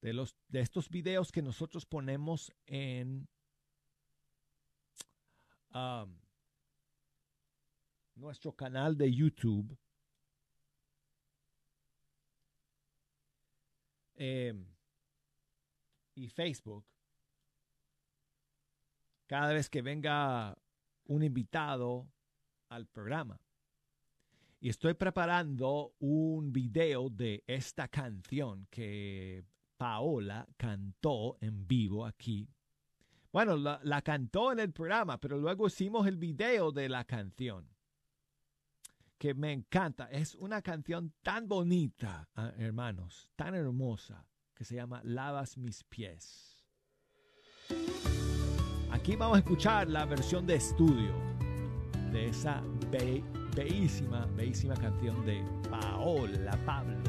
de, 0.02 0.12
los, 0.12 0.36
de 0.50 0.60
estos 0.60 0.90
videos 0.90 1.32
que 1.32 1.42
nosotros 1.42 1.86
ponemos 1.86 2.52
en 2.66 3.30
nuestro 8.16 8.52
canal 8.52 8.98
de 8.98 9.14
YouTube. 9.14 9.78
Em, 14.16 14.66
y 16.20 16.30
Facebook. 16.30 16.86
Cada 19.28 19.54
vez 19.54 19.70
que 19.70 19.82
venga 19.82 20.58
un 21.06 21.24
invitado 21.24 22.08
al 22.70 22.88
programa. 22.88 23.40
Y 24.62 24.70
estoy 24.70 24.94
preparando 24.94 25.94
un 26.00 26.52
video 26.52 27.10
de 27.10 27.44
esta 27.48 27.88
canción 27.88 28.68
que 28.70 29.44
Paola 29.78 30.48
cantó 30.58 31.38
en 31.40 31.66
vivo 31.66 32.06
aquí. 32.06 32.50
Bueno, 33.32 33.56
la, 33.56 34.02
cantó 34.02 34.52
en 34.52 34.60
el 34.60 34.72
programa, 34.74 35.20
pero 35.20 35.38
luego 35.38 35.68
hicimos 35.68 36.08
el 36.08 36.18
video 36.18 36.72
de 36.72 36.90
la 36.90 37.06
canción, 37.06 37.70
que 39.18 39.34
me 39.34 39.54
encanta. 39.54 40.10
Es 40.12 40.36
una 40.36 40.62
canción 40.62 41.14
tan 41.22 41.48
bonita, 41.48 42.28
ah, 42.36 42.52
hermanos, 42.58 43.30
tan 43.36 43.54
hermosa, 43.56 44.26
que 44.60 44.66
se 44.66 44.76
llama 44.76 45.00
Lavas 45.06 45.58
mis 45.58 45.86
pies. 45.86 46.66
Aquí 48.92 49.16
vamos 49.16 49.38
a 49.38 49.40
escuchar 49.40 49.88
la 49.88 50.04
versión 50.04 50.46
de 50.46 50.56
estudio 50.56 51.14
de 52.12 52.28
esa 52.28 52.62
bellísima, 53.56 54.26
bellísima 54.36 54.74
canción 54.74 55.26
de 55.26 55.42
Paola 55.70 56.60
Pablo. 56.66 57.09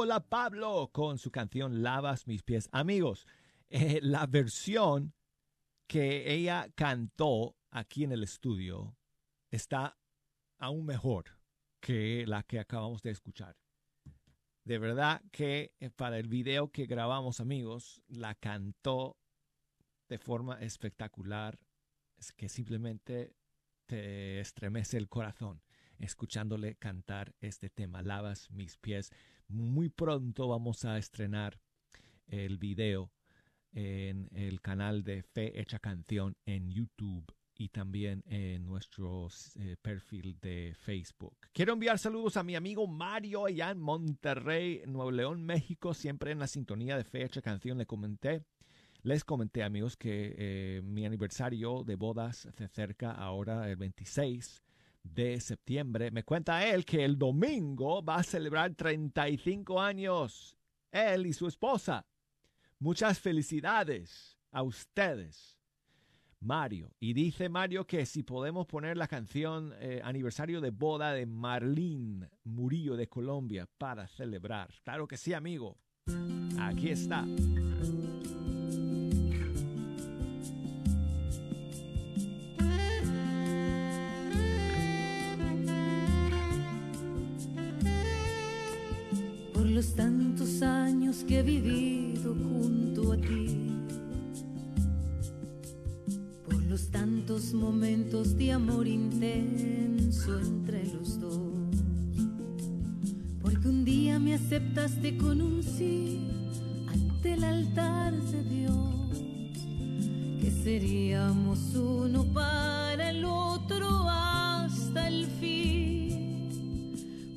Paola 0.00 0.20
Pablo 0.20 0.88
con 0.94 1.18
su 1.18 1.30
canción 1.30 1.82
Lavas 1.82 2.26
mis 2.26 2.42
pies. 2.42 2.70
Amigos, 2.72 3.26
eh, 3.68 4.00
la 4.02 4.26
versión 4.26 5.12
que 5.86 6.32
ella 6.32 6.70
cantó 6.74 7.54
aquí 7.70 8.04
en 8.04 8.12
el 8.12 8.22
estudio 8.22 8.96
está 9.50 9.98
aún 10.56 10.86
mejor 10.86 11.38
que 11.80 12.24
la 12.26 12.42
que 12.44 12.58
acabamos 12.60 13.02
de 13.02 13.10
escuchar. 13.10 13.58
De 14.64 14.78
verdad 14.78 15.20
que 15.32 15.74
eh, 15.80 15.90
para 15.90 16.18
el 16.18 16.28
video 16.28 16.72
que 16.72 16.86
grabamos, 16.86 17.38
amigos, 17.38 18.00
la 18.08 18.34
cantó 18.34 19.18
de 20.08 20.16
forma 20.16 20.58
espectacular, 20.62 21.58
es 22.16 22.32
que 22.32 22.48
simplemente 22.48 23.36
te 23.84 24.40
estremece 24.40 24.96
el 24.96 25.10
corazón 25.10 25.60
escuchándole 25.98 26.76
cantar 26.76 27.34
este 27.40 27.68
tema, 27.68 28.00
Lavas 28.00 28.50
mis 28.50 28.78
pies. 28.78 29.12
Muy 29.50 29.88
pronto 29.88 30.46
vamos 30.46 30.84
a 30.84 30.96
estrenar 30.96 31.58
el 32.28 32.56
video 32.56 33.10
en 33.72 34.28
el 34.32 34.60
canal 34.60 35.02
de 35.02 35.24
Fe 35.24 35.60
Hecha 35.60 35.80
Canción 35.80 36.36
en 36.46 36.70
YouTube 36.70 37.26
y 37.56 37.70
también 37.70 38.22
en 38.28 38.64
nuestro 38.64 39.26
eh, 39.56 39.76
perfil 39.82 40.38
de 40.40 40.76
Facebook. 40.78 41.36
Quiero 41.52 41.72
enviar 41.72 41.98
saludos 41.98 42.36
a 42.36 42.44
mi 42.44 42.54
amigo 42.54 42.86
Mario 42.86 43.46
allá 43.46 43.70
en 43.70 43.80
Monterrey, 43.80 44.82
Nuevo 44.86 45.10
León, 45.10 45.42
México, 45.42 45.94
siempre 45.94 46.30
en 46.30 46.38
la 46.38 46.46
sintonía 46.46 46.96
de 46.96 47.02
Fe 47.02 47.24
Hecha 47.24 47.42
Canción. 47.42 47.76
Le 47.76 47.86
comenté, 47.86 48.44
les 49.02 49.24
comenté 49.24 49.64
amigos 49.64 49.96
que 49.96 50.34
eh, 50.38 50.80
mi 50.84 51.04
aniversario 51.04 51.82
de 51.82 51.96
bodas 51.96 52.48
se 52.56 52.64
acerca 52.64 53.10
ahora 53.10 53.68
el 53.68 53.76
26 53.76 54.62
de 55.02 55.40
septiembre. 55.40 56.10
Me 56.10 56.24
cuenta 56.24 56.66
él 56.66 56.84
que 56.84 57.04
el 57.04 57.18
domingo 57.18 58.02
va 58.02 58.16
a 58.16 58.22
celebrar 58.22 58.74
35 58.74 59.80
años. 59.80 60.56
Él 60.90 61.26
y 61.26 61.32
su 61.32 61.46
esposa. 61.46 62.06
Muchas 62.78 63.18
felicidades 63.20 64.38
a 64.50 64.62
ustedes. 64.62 65.60
Mario. 66.40 66.94
Y 66.98 67.12
dice 67.12 67.48
Mario 67.48 67.86
que 67.86 68.06
si 68.06 68.22
podemos 68.22 68.66
poner 68.66 68.96
la 68.96 69.08
canción 69.08 69.74
eh, 69.78 70.00
aniversario 70.02 70.60
de 70.60 70.70
boda 70.70 71.12
de 71.12 71.26
Marlene 71.26 72.30
Murillo 72.44 72.96
de 72.96 73.08
Colombia 73.08 73.68
para 73.78 74.08
celebrar. 74.08 74.70
Claro 74.82 75.06
que 75.06 75.18
sí, 75.18 75.34
amigo. 75.34 75.76
Aquí 76.58 76.88
está. 76.88 77.26
Tantos 97.40 97.54
momentos 97.54 98.36
de 98.36 98.52
amor 98.52 98.86
intenso 98.86 100.38
entre 100.40 100.84
los 100.92 101.18
dos, 101.18 101.74
porque 103.40 103.66
un 103.66 103.82
día 103.82 104.18
me 104.18 104.34
aceptaste 104.34 105.16
con 105.16 105.40
un 105.40 105.62
sí 105.62 106.28
ante 106.86 107.32
el 107.32 107.44
altar 107.44 108.12
de 108.12 108.42
Dios, 108.44 109.22
que 110.38 110.50
seríamos 110.50 111.74
uno 111.74 112.24
para 112.24 113.08
el 113.10 113.24
otro 113.24 113.88
hasta 114.06 115.08
el 115.08 115.24
fin. 115.40 116.48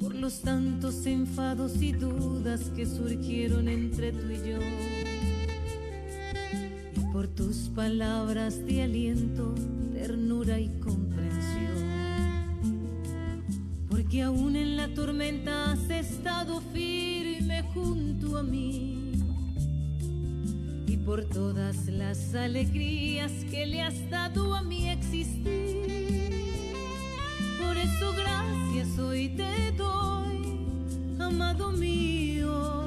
Por 0.02 0.16
los 0.16 0.42
tantos 0.42 1.06
enfados 1.06 1.82
y 1.82 1.94
dudas 1.94 2.72
que 2.76 2.86
surgieron 2.86 3.70
entre 3.70 4.12
tú 4.12 4.30
y 4.30 4.50
yo, 4.50 4.60
tus 7.54 7.70
palabras 7.70 8.66
de 8.66 8.82
aliento, 8.82 9.54
ternura 9.94 10.60
y 10.60 10.70
comprensión, 10.80 11.76
porque 13.88 14.24
aún 14.24 14.56
en 14.56 14.76
la 14.76 14.92
tormenta 14.96 15.72
has 15.72 15.88
estado 15.88 16.62
firme 16.74 17.62
junto 17.76 18.40
a 18.40 18.44
mí, 18.44 19.12
y 20.88 20.98
por 20.98 21.26
todas 21.26 21.86
las 21.86 22.34
alegrías 22.34 23.32
que 23.52 23.68
le 23.68 23.84
has 23.84 24.10
dado 24.10 24.56
a 24.56 24.64
mi 24.64 24.90
existir. 24.90 26.32
Por 27.62 27.78
eso 27.78 28.14
gracias 28.18 28.98
hoy 28.98 29.30
te 29.30 29.72
doy, 29.78 30.58
amado 31.20 31.72
mío, 31.72 32.83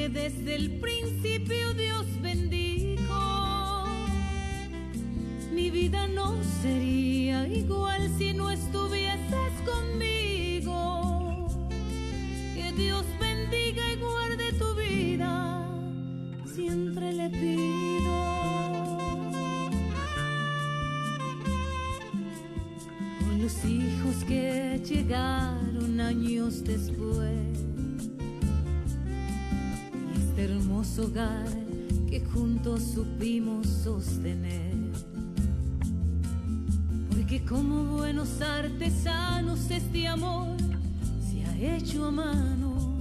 que 0.00 0.08
desde 0.08 0.54
el 0.54 0.80
principio 0.80 1.74
Dios 1.74 2.06
bendijo. 2.22 3.84
Mi 5.52 5.70
vida 5.70 6.06
no 6.06 6.42
sería 6.62 7.46
igual 7.46 8.10
si 8.16 8.32
no 8.32 8.50
estuvieses 8.50 9.52
conmigo. 9.70 11.48
Que 12.54 12.72
Dios 12.72 13.04
bendiga 13.20 13.82
y 13.92 13.96
guarde 13.96 14.52
tu 14.54 14.74
vida, 14.74 15.68
siempre 16.46 17.12
le 17.12 17.28
pido. 17.28 18.18
Por 23.20 23.34
los 23.34 23.64
hijos 23.66 24.24
que 24.26 24.80
llegaron 24.82 26.00
años 26.00 26.64
después. 26.64 27.39
Hogar 30.98 31.44
que 32.08 32.20
juntos 32.20 32.82
supimos 32.94 33.66
sostener. 33.66 34.74
Porque 37.10 37.44
como 37.44 37.84
buenos 37.84 38.40
artesanos 38.40 39.70
este 39.70 40.06
amor 40.06 40.56
se 41.30 41.44
ha 41.44 41.76
hecho 41.76 42.06
a 42.06 42.10
mano. 42.10 42.96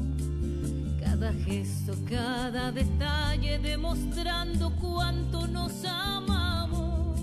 Cada 1.00 1.32
gesto, 1.32 1.94
cada 2.10 2.70
detalle 2.74 3.60
demostrando 3.60 4.74
cuánto 4.82 5.48
nos 5.48 5.86
amamos. 5.86 7.18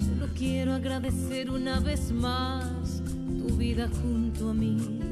Solo 0.00 0.26
quiero 0.36 0.74
agradecer 0.74 1.50
una 1.50 1.78
vez 1.78 2.10
más 2.10 3.00
tu 3.38 3.56
vida 3.56 3.88
junto 4.02 4.50
a 4.50 4.54
mí. 4.54 5.07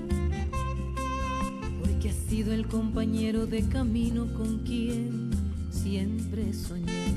Porque 2.07 2.18
has 2.20 2.30
sido 2.30 2.52
el 2.52 2.68
compañero 2.68 3.46
de 3.46 3.66
camino 3.68 4.32
con 4.34 4.61
quien 4.61 5.28
siempre 5.72 6.52
soñé. 6.52 7.16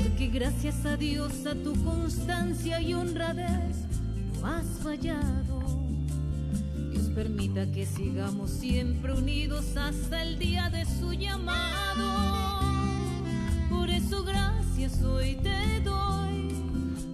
Porque 0.00 0.28
gracias 0.28 0.86
a 0.86 0.96
Dios, 0.96 1.44
a 1.44 1.56
tu 1.56 1.72
constancia 1.82 2.80
y 2.80 2.94
honradez, 2.94 3.78
no 4.40 4.46
has 4.46 4.66
fallado. 4.80 5.60
Dios 6.92 7.08
permita 7.16 7.68
que 7.72 7.84
sigamos 7.84 8.48
siempre 8.50 9.12
unidos 9.12 9.76
hasta 9.76 10.22
el 10.22 10.38
día 10.38 10.70
de 10.70 10.84
su 10.84 11.12
llamado. 11.12 12.04
Por 13.68 13.90
eso 13.90 14.22
gracias 14.22 15.02
hoy 15.02 15.36
te 15.42 15.80
doy, 15.80 16.52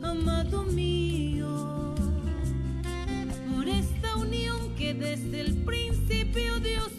amado 0.03 0.65
mío, 0.65 1.95
por 3.55 3.67
esta 3.67 4.17
unión 4.17 4.75
que 4.77 4.93
desde 4.93 5.41
el 5.41 5.55
principio 5.65 5.92
Dios 6.35 6.63
bendijo. 6.63 6.92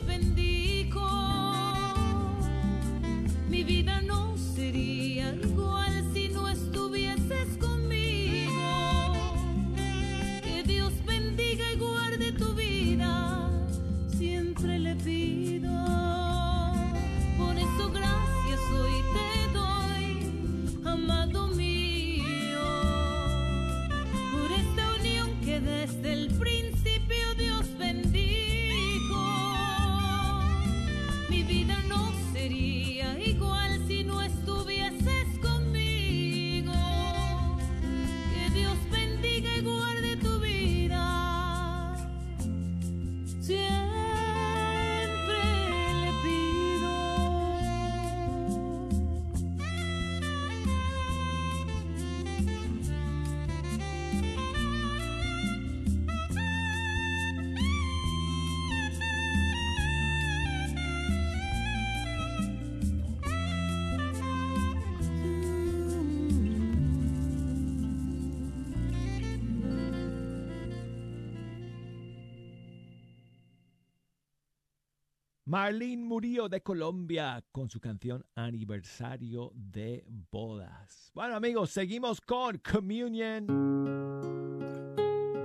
Marlene 75.54 76.04
Murillo 76.04 76.49
de 76.49 76.62
Colombia 76.64 77.45
con 77.51 77.70
su 77.70 77.80
canción 77.80 78.26
Aniversario 78.34 79.51
de 79.54 80.04
Bodas. 80.32 81.12
Bueno 81.14 81.36
amigos, 81.36 81.70
seguimos 81.70 82.20
con 82.20 82.58
Communion. 82.58 83.45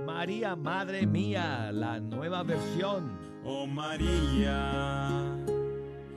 María, 0.07 0.55
Madre 0.55 1.05
Mía, 1.05 1.71
la 1.71 1.99
nueva 1.99 2.41
versión. 2.41 3.19
Oh 3.45 3.67
María, 3.67 5.37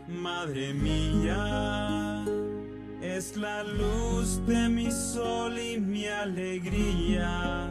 Madre 0.09 0.73
mía, 0.73 2.25
es 3.03 3.37
la 3.37 3.63
luz 3.63 4.41
de 4.47 4.71
mi 4.71 4.91
sol 4.91 5.59
y 5.59 5.79
mi 5.79 6.07
alegría. 6.07 7.69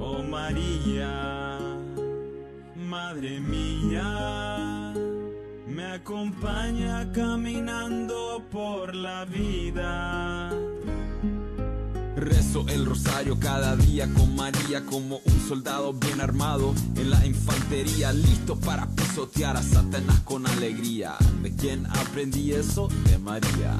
Oh 0.00 0.20
María, 0.24 1.33
Madre 2.94 3.40
mía, 3.40 4.94
me 5.66 5.84
acompaña 5.84 7.10
caminando 7.10 8.40
por 8.52 8.94
la 8.94 9.24
vida. 9.24 10.52
Rezo 12.14 12.64
el 12.68 12.86
rosario 12.86 13.36
cada 13.40 13.74
día 13.74 14.08
con 14.14 14.36
María 14.36 14.86
como 14.86 15.20
un 15.24 15.48
soldado 15.48 15.92
bien 15.92 16.20
armado 16.20 16.72
en 16.94 17.10
la 17.10 17.26
infantería, 17.26 18.12
listo 18.12 18.54
para 18.60 18.86
pisotear 18.86 19.56
a 19.56 19.62
Satanás 19.64 20.20
con 20.20 20.46
alegría. 20.46 21.16
¿De 21.42 21.52
quién 21.52 21.86
aprendí 21.86 22.52
eso? 22.52 22.86
De 23.10 23.18
María. 23.18 23.76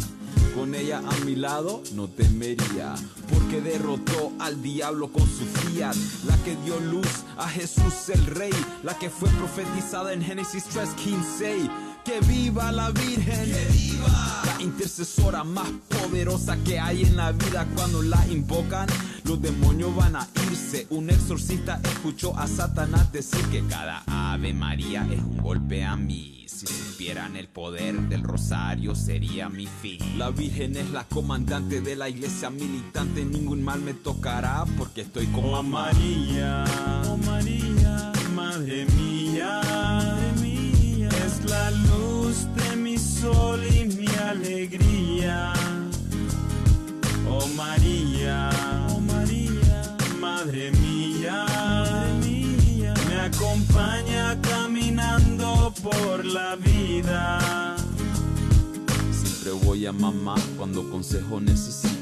Con 0.54 0.74
ella 0.74 0.98
a 0.98 1.24
mi 1.24 1.34
lado 1.34 1.82
no 1.94 2.08
temería, 2.08 2.94
porque 3.32 3.60
derrotó 3.60 4.32
al 4.38 4.62
diablo 4.62 5.10
con 5.12 5.26
su 5.26 5.44
fiat, 5.44 5.96
la 6.26 6.36
que 6.44 6.56
dio 6.64 6.78
luz 6.80 7.24
a 7.36 7.48
Jesús 7.48 8.08
el 8.08 8.24
Rey, 8.26 8.52
la 8.82 8.98
que 8.98 9.10
fue 9.10 9.28
profetizada 9.30 10.12
en 10.12 10.22
Génesis 10.22 10.64
3:15. 10.66 11.68
Que 12.04 12.20
viva 12.20 12.70
la 12.70 12.90
Virgen, 12.90 13.46
que 13.46 13.64
viva 13.72 14.42
la 14.44 14.62
intercesora 14.62 15.42
más 15.42 15.70
poderosa 15.88 16.56
que 16.58 16.78
hay 16.78 17.02
en 17.02 17.16
la 17.16 17.32
vida 17.32 17.66
cuando 17.74 18.02
la 18.02 18.26
invocan. 18.28 18.88
Los 19.24 19.40
demonios 19.40 19.96
van 19.96 20.16
a 20.16 20.28
irse. 20.50 20.86
Un 20.90 21.08
exorcista 21.08 21.80
escuchó 21.82 22.36
a 22.38 22.46
Satanás 22.46 23.10
decir 23.10 23.42
que 23.46 23.64
cada 23.66 24.02
Ave 24.06 24.52
María 24.52 25.06
es 25.10 25.18
un 25.18 25.38
golpe 25.38 25.82
a 25.82 25.96
mí. 25.96 26.44
Si 26.46 26.66
supieran 26.66 27.36
el 27.36 27.48
poder 27.48 27.98
del 28.08 28.22
rosario 28.22 28.94
sería 28.94 29.48
mi 29.48 29.66
fin. 29.66 29.98
La 30.18 30.30
Virgen 30.30 30.76
es 30.76 30.90
la 30.90 31.04
comandante 31.04 31.80
de 31.80 31.96
la 31.96 32.08
iglesia 32.08 32.50
militante. 32.50 33.24
Ningún 33.24 33.62
mal 33.64 33.80
me 33.80 33.94
tocará 33.94 34.64
porque 34.78 35.00
estoy 35.00 35.26
con 35.28 35.44
Oh 35.46 35.62
mamá. 35.62 35.90
María, 35.92 36.64
oh 37.08 37.16
María, 37.16 38.12
Madre 38.34 38.86
mía, 38.96 39.60
sol 43.24 43.60
y 43.66 43.84
mi 43.96 44.08
alegría. 44.30 45.52
Oh 47.28 47.46
María, 47.56 48.50
oh 48.90 49.00
María, 49.00 49.96
Madre 50.20 50.70
mía, 50.72 51.46
Madre 51.48 52.10
mía, 52.22 52.94
me 53.08 53.16
acompaña 53.30 54.40
caminando 54.42 55.72
por 55.82 56.24
la 56.24 56.56
vida. 56.56 57.76
Siempre 59.10 59.52
voy 59.66 59.86
a 59.86 59.92
mamá 59.92 60.34
cuando 60.58 60.88
consejo 60.90 61.40
necesito 61.40 61.93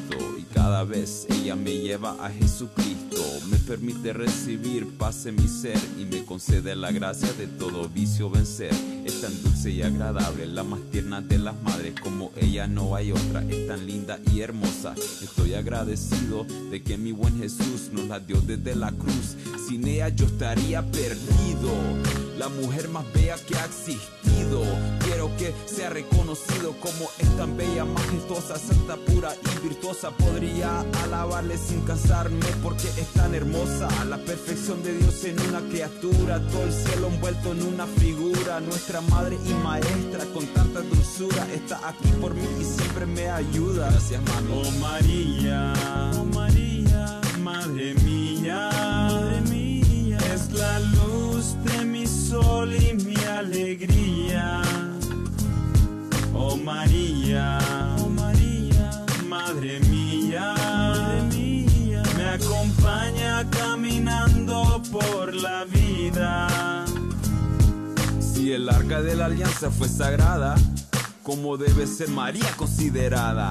cada 0.62 0.84
vez 0.84 1.26
ella 1.28 1.56
me 1.56 1.76
lleva 1.76 2.12
a 2.24 2.30
Jesucristo. 2.30 3.20
Me 3.50 3.56
permite 3.58 4.12
recibir 4.12 4.96
paz 4.96 5.26
en 5.26 5.34
mi 5.34 5.48
ser 5.48 5.76
y 5.98 6.04
me 6.04 6.24
concede 6.24 6.76
la 6.76 6.92
gracia 6.92 7.32
de 7.32 7.48
todo 7.48 7.88
vicio 7.88 8.30
vencer. 8.30 8.72
Es 9.04 9.20
tan 9.20 9.42
dulce 9.42 9.72
y 9.72 9.82
agradable, 9.82 10.46
la 10.46 10.62
más 10.62 10.78
tierna 10.92 11.20
de 11.20 11.38
las 11.38 11.60
madres, 11.62 11.94
como 12.00 12.30
ella 12.36 12.68
no 12.68 12.94
hay 12.94 13.10
otra. 13.10 13.42
Es 13.42 13.66
tan 13.66 13.88
linda 13.88 14.20
y 14.32 14.40
hermosa. 14.40 14.94
Estoy 15.20 15.54
agradecido 15.54 16.46
de 16.70 16.80
que 16.80 16.96
mi 16.96 17.10
buen 17.10 17.38
Jesús 17.38 17.90
nos 17.90 18.06
la 18.06 18.20
dio 18.20 18.40
desde 18.40 18.76
la 18.76 18.92
cruz. 18.92 19.34
Sin 19.66 19.88
ella 19.88 20.10
yo 20.10 20.26
estaría 20.26 20.80
perdido 20.92 22.31
la 22.42 22.48
mujer 22.48 22.88
más 22.88 23.04
bella 23.12 23.36
que 23.46 23.54
ha 23.54 23.64
existido. 23.66 24.64
Quiero 25.04 25.30
que 25.36 25.54
sea 25.64 25.90
reconocido 25.90 26.74
como 26.80 27.08
es 27.20 27.36
tan 27.36 27.56
bella, 27.56 27.84
majestuosa, 27.84 28.58
santa, 28.58 28.96
pura 28.96 29.32
y 29.32 29.68
virtuosa. 29.68 30.10
Podría 30.10 30.80
alabarle 31.04 31.56
sin 31.56 31.82
casarme 31.82 32.46
porque 32.60 32.88
es 32.88 33.06
tan 33.14 33.36
hermosa. 33.36 33.88
La 34.06 34.18
perfección 34.18 34.82
de 34.82 34.98
Dios 34.98 35.24
en 35.24 35.38
una 35.38 35.60
criatura, 35.70 36.40
todo 36.48 36.64
el 36.64 36.72
cielo 36.72 37.06
envuelto 37.14 37.52
en 37.52 37.62
una 37.62 37.86
figura. 37.86 38.58
Nuestra 38.58 39.00
madre 39.02 39.38
y 39.46 39.54
maestra 39.62 40.24
con 40.34 40.44
tanta 40.46 40.80
dulzura 40.80 41.46
está 41.54 41.88
aquí 41.88 42.08
por 42.20 42.34
mí 42.34 42.48
y 42.60 42.64
siempre 42.64 43.06
me 43.06 43.28
ayuda. 43.30 43.88
Gracias, 43.88 44.20
mami. 44.20 44.52
Oh 44.52 44.70
María, 44.80 45.72
oh 46.18 46.24
María, 46.24 47.20
madre 47.38 47.94
mía, 48.02 48.68
madre 48.72 49.40
mía, 49.42 50.18
es 50.34 50.50
la 50.50 50.80
luz 50.80 51.54
de 51.64 51.84
mi 51.84 51.91
sol 52.32 52.74
y 52.74 52.94
mi 53.04 53.16
alegría. 53.24 54.62
Oh 56.34 56.56
María, 56.56 57.58
oh 57.98 58.08
María, 58.08 59.04
madre 59.28 59.80
mía, 59.80 60.54
madre 60.56 61.22
mía, 61.34 62.02
me 62.16 62.24
acompaña 62.24 63.50
caminando 63.50 64.82
por 64.90 65.34
la 65.34 65.64
vida. 65.64 66.84
Si 68.18 68.52
el 68.52 68.68
arca 68.70 69.02
de 69.02 69.14
la 69.14 69.26
alianza 69.26 69.70
fue 69.70 69.88
sagrada, 69.88 70.54
como 71.22 71.58
debe 71.58 71.86
ser 71.86 72.08
María 72.08 72.50
considerada. 72.56 73.50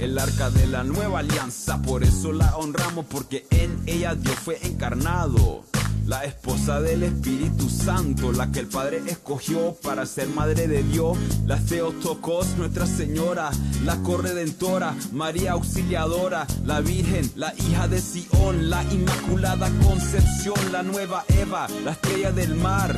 El 0.00 0.18
arca 0.18 0.50
de 0.50 0.66
la 0.66 0.82
nueva 0.82 1.20
alianza, 1.20 1.80
por 1.82 2.02
eso 2.02 2.32
la 2.32 2.56
honramos, 2.56 3.04
porque 3.04 3.46
en 3.50 3.82
ella 3.86 4.14
Dios 4.14 4.36
fue 4.44 4.58
encarnado 4.66 5.64
la 6.06 6.24
esposa 6.24 6.82
del 6.82 7.02
Espíritu 7.02 7.70
Santo, 7.70 8.30
la 8.30 8.52
que 8.52 8.60
el 8.60 8.66
Padre 8.66 9.02
escogió 9.06 9.74
para 9.82 10.04
ser 10.04 10.28
madre 10.28 10.68
de 10.68 10.82
Dios. 10.82 11.16
La 11.46 11.56
Theotokos, 11.56 12.58
Nuestra 12.58 12.86
Señora, 12.86 13.50
la 13.84 13.96
corredentora, 14.02 14.94
María 15.12 15.52
Auxiliadora, 15.52 16.46
la 16.64 16.80
Virgen, 16.82 17.30
la 17.36 17.54
hija 17.54 17.88
de 17.88 18.02
Sión, 18.02 18.68
la 18.68 18.82
Inmaculada 18.92 19.70
Concepción, 19.82 20.72
la 20.72 20.82
nueva 20.82 21.24
Eva, 21.40 21.68
la 21.84 21.92
estrella 21.92 22.32
del 22.32 22.54
mar, 22.54 22.94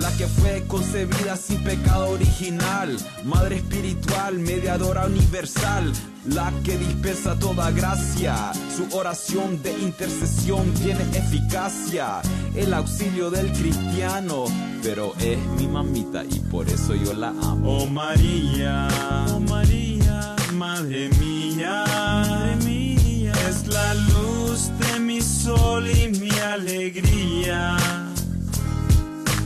la 0.00 0.10
que 0.16 0.26
fue 0.26 0.64
concebida 0.66 1.36
sin 1.36 1.62
pecado 1.64 2.08
original, 2.08 2.96
Madre 3.24 3.56
espiritual, 3.56 4.38
mediadora 4.38 5.04
universal, 5.04 5.92
la 6.28 6.52
que 6.64 6.76
dispensa 6.76 7.38
toda 7.38 7.70
gracia, 7.70 8.52
su 8.74 8.96
oración 8.96 9.62
de 9.62 9.72
intercesión 9.78 10.72
tiene 10.74 11.02
eficacia, 11.14 12.20
el 12.54 12.74
auxilio 12.74 13.30
del 13.30 13.52
cristiano, 13.52 14.44
pero 14.82 15.14
es 15.20 15.38
mi 15.58 15.66
mamita 15.66 16.24
y 16.24 16.40
por 16.40 16.68
eso 16.68 16.94
yo 16.94 17.12
la 17.14 17.28
amo. 17.28 17.78
Oh 17.78 17.86
María, 17.86 18.88
oh 19.32 19.40
María, 19.40 20.36
Madre 20.54 21.08
mía, 21.20 21.84
Madre 21.86 22.56
mía, 22.64 23.32
es 23.48 23.66
la 23.66 23.94
luz 23.94 24.70
de 24.78 25.00
mi 25.00 25.20
sol 25.20 25.88
y 25.88 26.08
mi 26.08 26.30
alegría. 26.30 27.76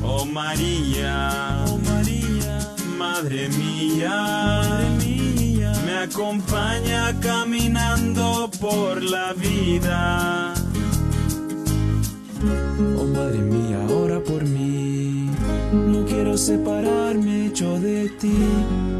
Oh 0.02 0.24
María, 0.24 1.64
oh 1.68 1.78
María, 1.78 2.74
Madre 2.98 3.48
mía, 3.50 4.08
Madre 4.08 4.88
mía, 4.98 5.29
acompaña 6.02 7.14
caminando 7.20 8.50
por 8.60 9.02
la 9.02 9.32
vida. 9.34 10.54
Oh 12.96 13.04
Madre 13.04 13.38
mía, 13.38 13.78
ora 13.94 14.18
por 14.20 14.42
mí. 14.44 15.28
No 15.72 16.04
quiero 16.06 16.36
separarme 16.38 17.52
yo 17.54 17.78
de 17.78 18.08
ti. 18.20 18.34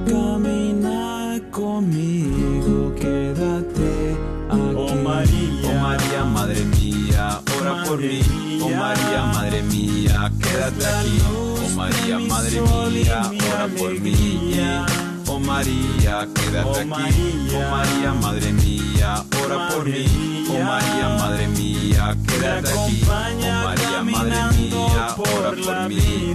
Camina 0.07 1.40
conmigo, 1.51 2.94
quédate 2.94 4.16
aquí. 4.51 4.74
Oh 4.76 4.94
María, 5.03 5.70
Oh 5.70 5.80
María, 5.80 6.24
Madre 6.24 6.64
mía, 6.64 7.40
ora 7.61 7.84
por 7.84 7.98
mí. 7.98 8.20
Oh 8.62 8.68
María, 8.68 9.24
Madre 9.32 9.62
mía, 9.62 10.30
quédate 10.38 10.86
aquí. 10.86 11.18
Oh 11.26 11.76
María, 11.76 12.18
Madre 12.18 12.61
mía, 12.61 13.22
ora 13.55 13.68
por 13.78 14.01
mí. 14.01 15.09
Oh 15.41 15.47
María, 15.47 16.28
quédate 16.34 16.80
aquí. 16.80 17.49
Oh 17.55 17.70
María, 17.70 18.12
Madre 18.12 18.53
mía, 18.53 19.24
ora 19.43 19.68
por 19.70 19.86
mí. 19.86 20.45
Oh 20.51 20.62
María, 20.62 21.09
Madre 21.18 21.49
mía, 21.49 22.16
quédate 22.28 22.68
aquí. 22.68 23.03
Oh 23.03 23.09
María, 23.09 24.03
Madre 24.03 24.55
mía, 24.55 25.14
ora 25.16 25.51
por 25.57 25.88
mí. 25.88 26.34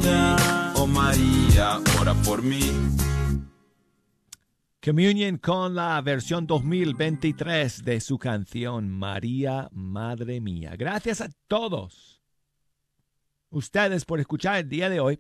Oh 0.75 0.87
María, 0.87 1.79
ora 1.99 2.13
por 2.15 2.41
mí. 2.41 2.71
Communion 4.83 5.37
con 5.37 5.75
la 5.75 6.01
versión 6.01 6.47
2023 6.47 7.83
de 7.83 8.01
su 8.01 8.17
canción 8.17 8.89
María, 8.89 9.69
Madre 9.71 10.41
Mía. 10.41 10.75
Gracias 10.77 11.21
a 11.21 11.29
todos 11.47 12.21
ustedes 13.51 14.03
por 14.03 14.19
escuchar 14.19 14.57
el 14.57 14.69
día 14.69 14.89
de 14.89 14.99
hoy. 14.99 15.19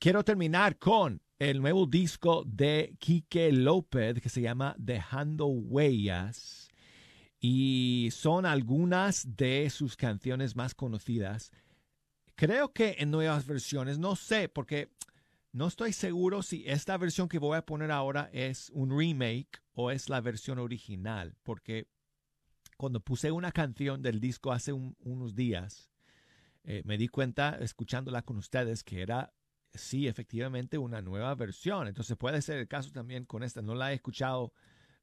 Quiero 0.00 0.24
terminar 0.24 0.78
con 0.78 1.22
el 1.38 1.60
nuevo 1.60 1.86
disco 1.86 2.42
de 2.44 2.96
Quique 2.98 3.52
López 3.52 4.20
que 4.20 4.28
se 4.28 4.40
llama 4.40 4.74
Dejando 4.78 5.46
Huellas. 5.46 6.68
Y 7.38 8.08
son 8.10 8.46
algunas 8.46 9.36
de 9.36 9.70
sus 9.70 9.96
canciones 9.96 10.56
más 10.56 10.74
conocidas. 10.74 11.52
Creo 12.34 12.72
que 12.72 12.96
en 12.98 13.12
nuevas 13.12 13.46
versiones, 13.46 13.98
no 13.98 14.16
sé, 14.16 14.48
porque 14.48 14.90
no 15.52 15.68
estoy 15.68 15.92
seguro 15.92 16.42
si 16.42 16.64
esta 16.66 16.98
versión 16.98 17.28
que 17.28 17.38
voy 17.38 17.56
a 17.56 17.64
poner 17.64 17.92
ahora 17.92 18.28
es 18.32 18.70
un 18.70 18.90
remake 18.90 19.62
o 19.72 19.92
es 19.92 20.08
la 20.08 20.20
versión 20.20 20.58
original, 20.58 21.36
porque 21.44 21.86
cuando 22.76 22.98
puse 23.00 23.30
una 23.30 23.52
canción 23.52 24.02
del 24.02 24.20
disco 24.20 24.52
hace 24.52 24.72
un- 24.72 24.96
unos 25.00 25.34
días, 25.34 25.90
eh, 26.64 26.82
me 26.84 26.98
di 26.98 27.08
cuenta, 27.08 27.56
escuchándola 27.60 28.22
con 28.22 28.36
ustedes, 28.36 28.82
que 28.82 29.00
era, 29.02 29.32
sí, 29.74 30.08
efectivamente, 30.08 30.78
una 30.78 31.00
nueva 31.00 31.34
versión. 31.34 31.88
Entonces 31.88 32.16
puede 32.16 32.42
ser 32.42 32.58
el 32.58 32.68
caso 32.68 32.90
también 32.90 33.24
con 33.24 33.42
esta. 33.42 33.62
No 33.62 33.74
la 33.74 33.92
he 33.92 33.94
escuchado 33.94 34.52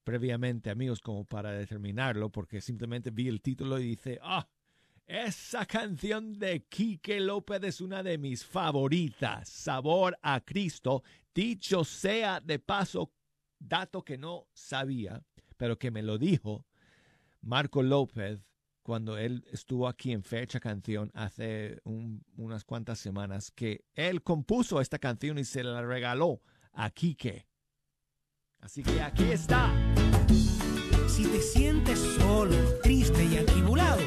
previamente, 0.03 0.69
amigos, 0.69 1.01
como 1.01 1.25
para 1.25 1.51
determinarlo, 1.51 2.29
porque 2.29 2.61
simplemente 2.61 3.11
vi 3.11 3.27
el 3.27 3.41
título 3.41 3.79
y 3.79 3.83
dice, 3.83 4.19
ah, 4.21 4.47
esa 5.05 5.65
canción 5.65 6.37
de 6.37 6.65
Quique 6.65 7.19
López 7.19 7.63
es 7.63 7.81
una 7.81 8.03
de 8.03 8.17
mis 8.17 8.45
favoritas. 8.45 9.47
Sabor 9.47 10.17
a 10.21 10.41
Cristo. 10.41 11.03
Dicho 11.33 11.83
sea 11.85 12.41
de 12.41 12.59
paso, 12.59 13.13
dato 13.59 14.03
que 14.03 14.17
no 14.17 14.47
sabía, 14.53 15.23
pero 15.55 15.77
que 15.77 15.91
me 15.91 16.03
lo 16.03 16.17
dijo 16.17 16.65
Marco 17.41 17.83
López 17.83 18.41
cuando 18.87 19.17
él 19.17 19.43
estuvo 19.51 19.85
aquí 19.89 20.13
en 20.13 20.23
Fecha 20.23 20.61
Canción 20.61 21.11
hace 21.13 21.81
un- 21.83 22.23
unas 22.37 22.63
cuantas 22.63 22.97
semanas, 22.99 23.51
que 23.51 23.83
él 23.95 24.23
compuso 24.23 24.79
esta 24.79 24.97
canción 24.97 25.37
y 25.37 25.43
se 25.43 25.61
la 25.61 25.81
regaló 25.81 26.41
a 26.71 26.89
Quique. 26.89 27.49
Así 28.61 28.83
que 28.83 29.01
aquí 29.01 29.25
está. 29.25 29.73
Si 31.09 31.25
te 31.25 31.41
sientes 31.41 31.99
solo, 31.99 32.55
triste 32.81 33.25
y 33.25 33.35
atribulado, 33.35 33.99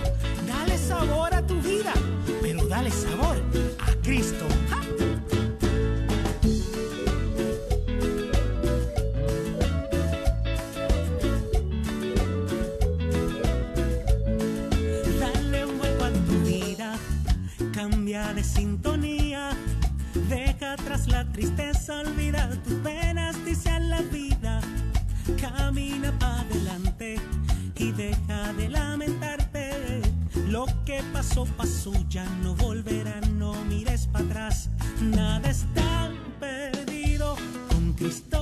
dale 0.47 0.79
sabor 0.79 1.35
a 1.35 1.47
tu 1.47 1.61
vida, 1.61 1.93
pero 2.41 2.67
dale 2.67 2.91
sabor 2.91 3.37
a 3.81 3.95
Cristo. 4.03 4.47
Tristeza, 21.41 22.01
olvida 22.01 22.51
tus 22.63 22.75
penas, 22.81 23.35
dice 23.47 23.71
a 23.71 23.81
la 23.81 24.03
vida. 24.03 24.61
Camina 25.41 26.13
para 26.19 26.41
adelante 26.41 27.17
y 27.77 27.93
deja 27.93 28.53
de 28.53 28.69
lamentarte. 28.69 30.03
Lo 30.49 30.67
que 30.85 31.03
pasó, 31.15 31.47
pasó, 31.57 31.93
ya 32.11 32.27
no 32.43 32.55
volverá, 32.57 33.21
no 33.39 33.55
mires 33.65 34.07
para 34.09 34.27
atrás. 34.27 34.69
Nada 35.01 35.49
está 35.49 36.11
perdido 36.39 37.37
con 37.71 37.95
Cristo, 37.95 38.40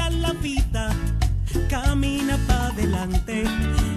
a 0.00 0.10
la 0.10 0.32
vida. 0.32 0.90
Camina 1.68 2.36
para 2.46 2.68
adelante 2.68 3.44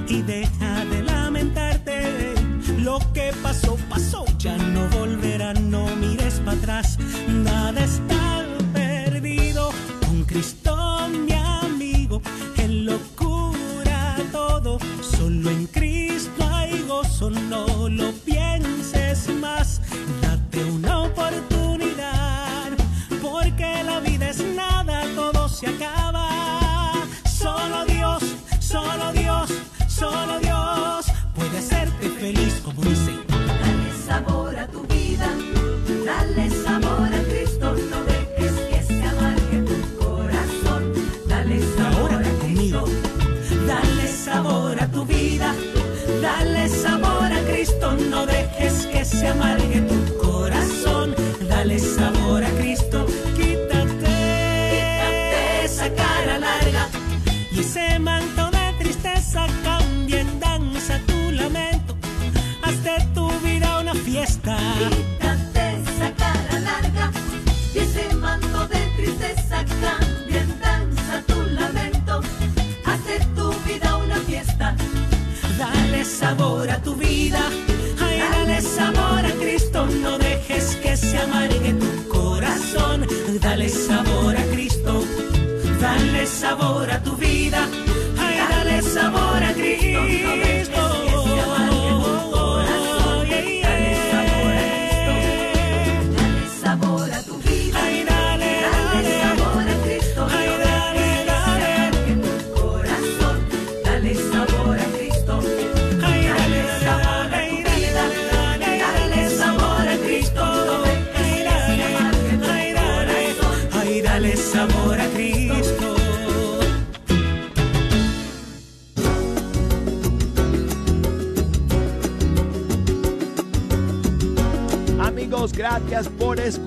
y 0.08 0.22
deja 0.22 0.86
de 0.86 1.04
lamentarte. 1.04 2.34
Lo 2.80 3.00
que 3.14 3.32
pasó, 3.44 3.78
pasó, 3.90 4.26
ya 4.38 4.58
no 4.58 4.71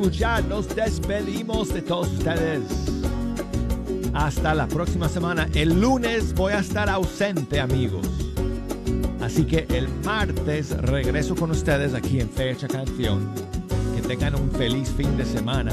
escuchar. 0.05 0.44
Nos 0.44 0.68
despedimos 0.74 1.72
de 1.72 1.80
todos 1.80 2.09
ustedes. 2.09 2.62
Hasta 4.12 4.55
la 4.55 4.66
próxima 4.66 5.09
semana. 5.09 5.48
El 5.55 5.80
lunes 5.80 6.34
voy 6.34 6.52
a 6.52 6.59
estar 6.59 6.90
ausente, 6.90 7.59
amigos. 7.59 8.07
Así 9.22 9.46
que 9.46 9.66
el 9.70 9.88
martes 10.05 10.76
regreso 10.76 11.34
con 11.34 11.50
ustedes 11.52 11.94
aquí 11.94 12.20
en 12.20 12.28
Fecha 12.28 12.68
Canción. 12.68 13.30
Que 13.96 14.02
tengan 14.02 14.34
un 14.34 14.50
feliz 14.50 14.90
fin 14.94 15.16
de 15.16 15.24
semana. 15.24 15.72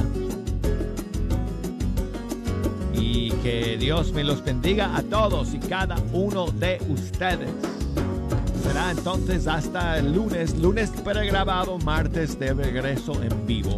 Y 2.93 3.32
que 3.43 3.75
Dios 3.77 4.13
me 4.13 4.23
los 4.23 4.45
bendiga 4.45 4.95
a 4.95 5.03
todos 5.03 5.53
y 5.53 5.59
cada 5.59 5.97
uno 6.13 6.45
de 6.51 6.82
ustedes. 6.88 7.49
Será 8.63 8.91
entonces 8.91 9.45
hasta 9.47 9.97
el 9.97 10.13
lunes, 10.13 10.57
lunes 10.57 10.89
pregrabado, 11.03 11.77
martes 11.79 12.39
de 12.39 12.53
regreso 12.53 13.21
en 13.21 13.45
vivo. 13.45 13.77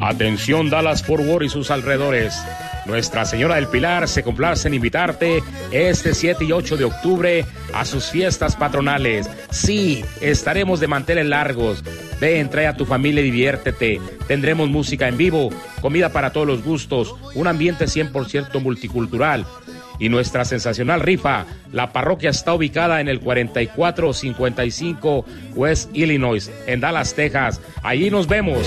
Atención 0.00 0.68
Dallas 0.68 1.02
Fort 1.02 1.42
y 1.42 1.48
sus 1.48 1.70
alrededores. 1.70 2.34
Nuestra 2.86 3.24
Señora 3.24 3.54
del 3.54 3.68
Pilar 3.68 4.08
se 4.08 4.22
complace 4.22 4.68
en 4.68 4.74
invitarte 4.74 5.42
este 5.70 6.14
7 6.14 6.44
y 6.44 6.52
8 6.52 6.76
de 6.76 6.84
octubre 6.84 7.46
a 7.72 7.84
sus 7.84 8.10
fiestas 8.10 8.56
patronales. 8.56 9.28
Sí, 9.50 10.04
estaremos 10.20 10.80
de 10.80 10.86
manteles 10.86 11.26
largos. 11.26 11.82
Ven, 12.20 12.50
trae 12.50 12.66
a 12.66 12.76
tu 12.76 12.84
familia 12.84 13.22
y 13.22 13.24
diviértete. 13.24 14.00
Tendremos 14.28 14.68
música 14.68 15.08
en 15.08 15.16
vivo, 15.16 15.50
comida 15.80 16.10
para 16.10 16.32
todos 16.32 16.46
los 16.46 16.62
gustos, 16.62 17.14
un 17.34 17.46
ambiente 17.46 17.86
100% 17.86 18.60
multicultural. 18.60 19.46
Y 19.98 20.08
nuestra 20.08 20.44
sensacional 20.44 21.00
rifa, 21.00 21.46
la 21.72 21.92
parroquia 21.92 22.30
está 22.30 22.52
ubicada 22.52 23.00
en 23.00 23.08
el 23.08 23.20
4455 23.20 25.24
West 25.54 25.90
Illinois, 25.94 26.50
en 26.66 26.80
Dallas, 26.80 27.14
Texas. 27.14 27.60
Allí 27.82 28.10
nos 28.10 28.26
vemos. 28.26 28.66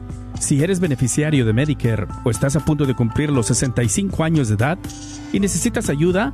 Si 0.41 0.61
eres 0.63 0.79
beneficiario 0.79 1.45
de 1.45 1.53
Medicare 1.53 2.07
o 2.23 2.31
estás 2.31 2.55
a 2.55 2.65
punto 2.65 2.87
de 2.87 2.95
cumplir 2.95 3.29
los 3.29 3.45
65 3.45 4.23
años 4.23 4.47
de 4.47 4.55
edad 4.55 4.79
y 5.31 5.39
necesitas 5.39 5.87
ayuda, 5.87 6.33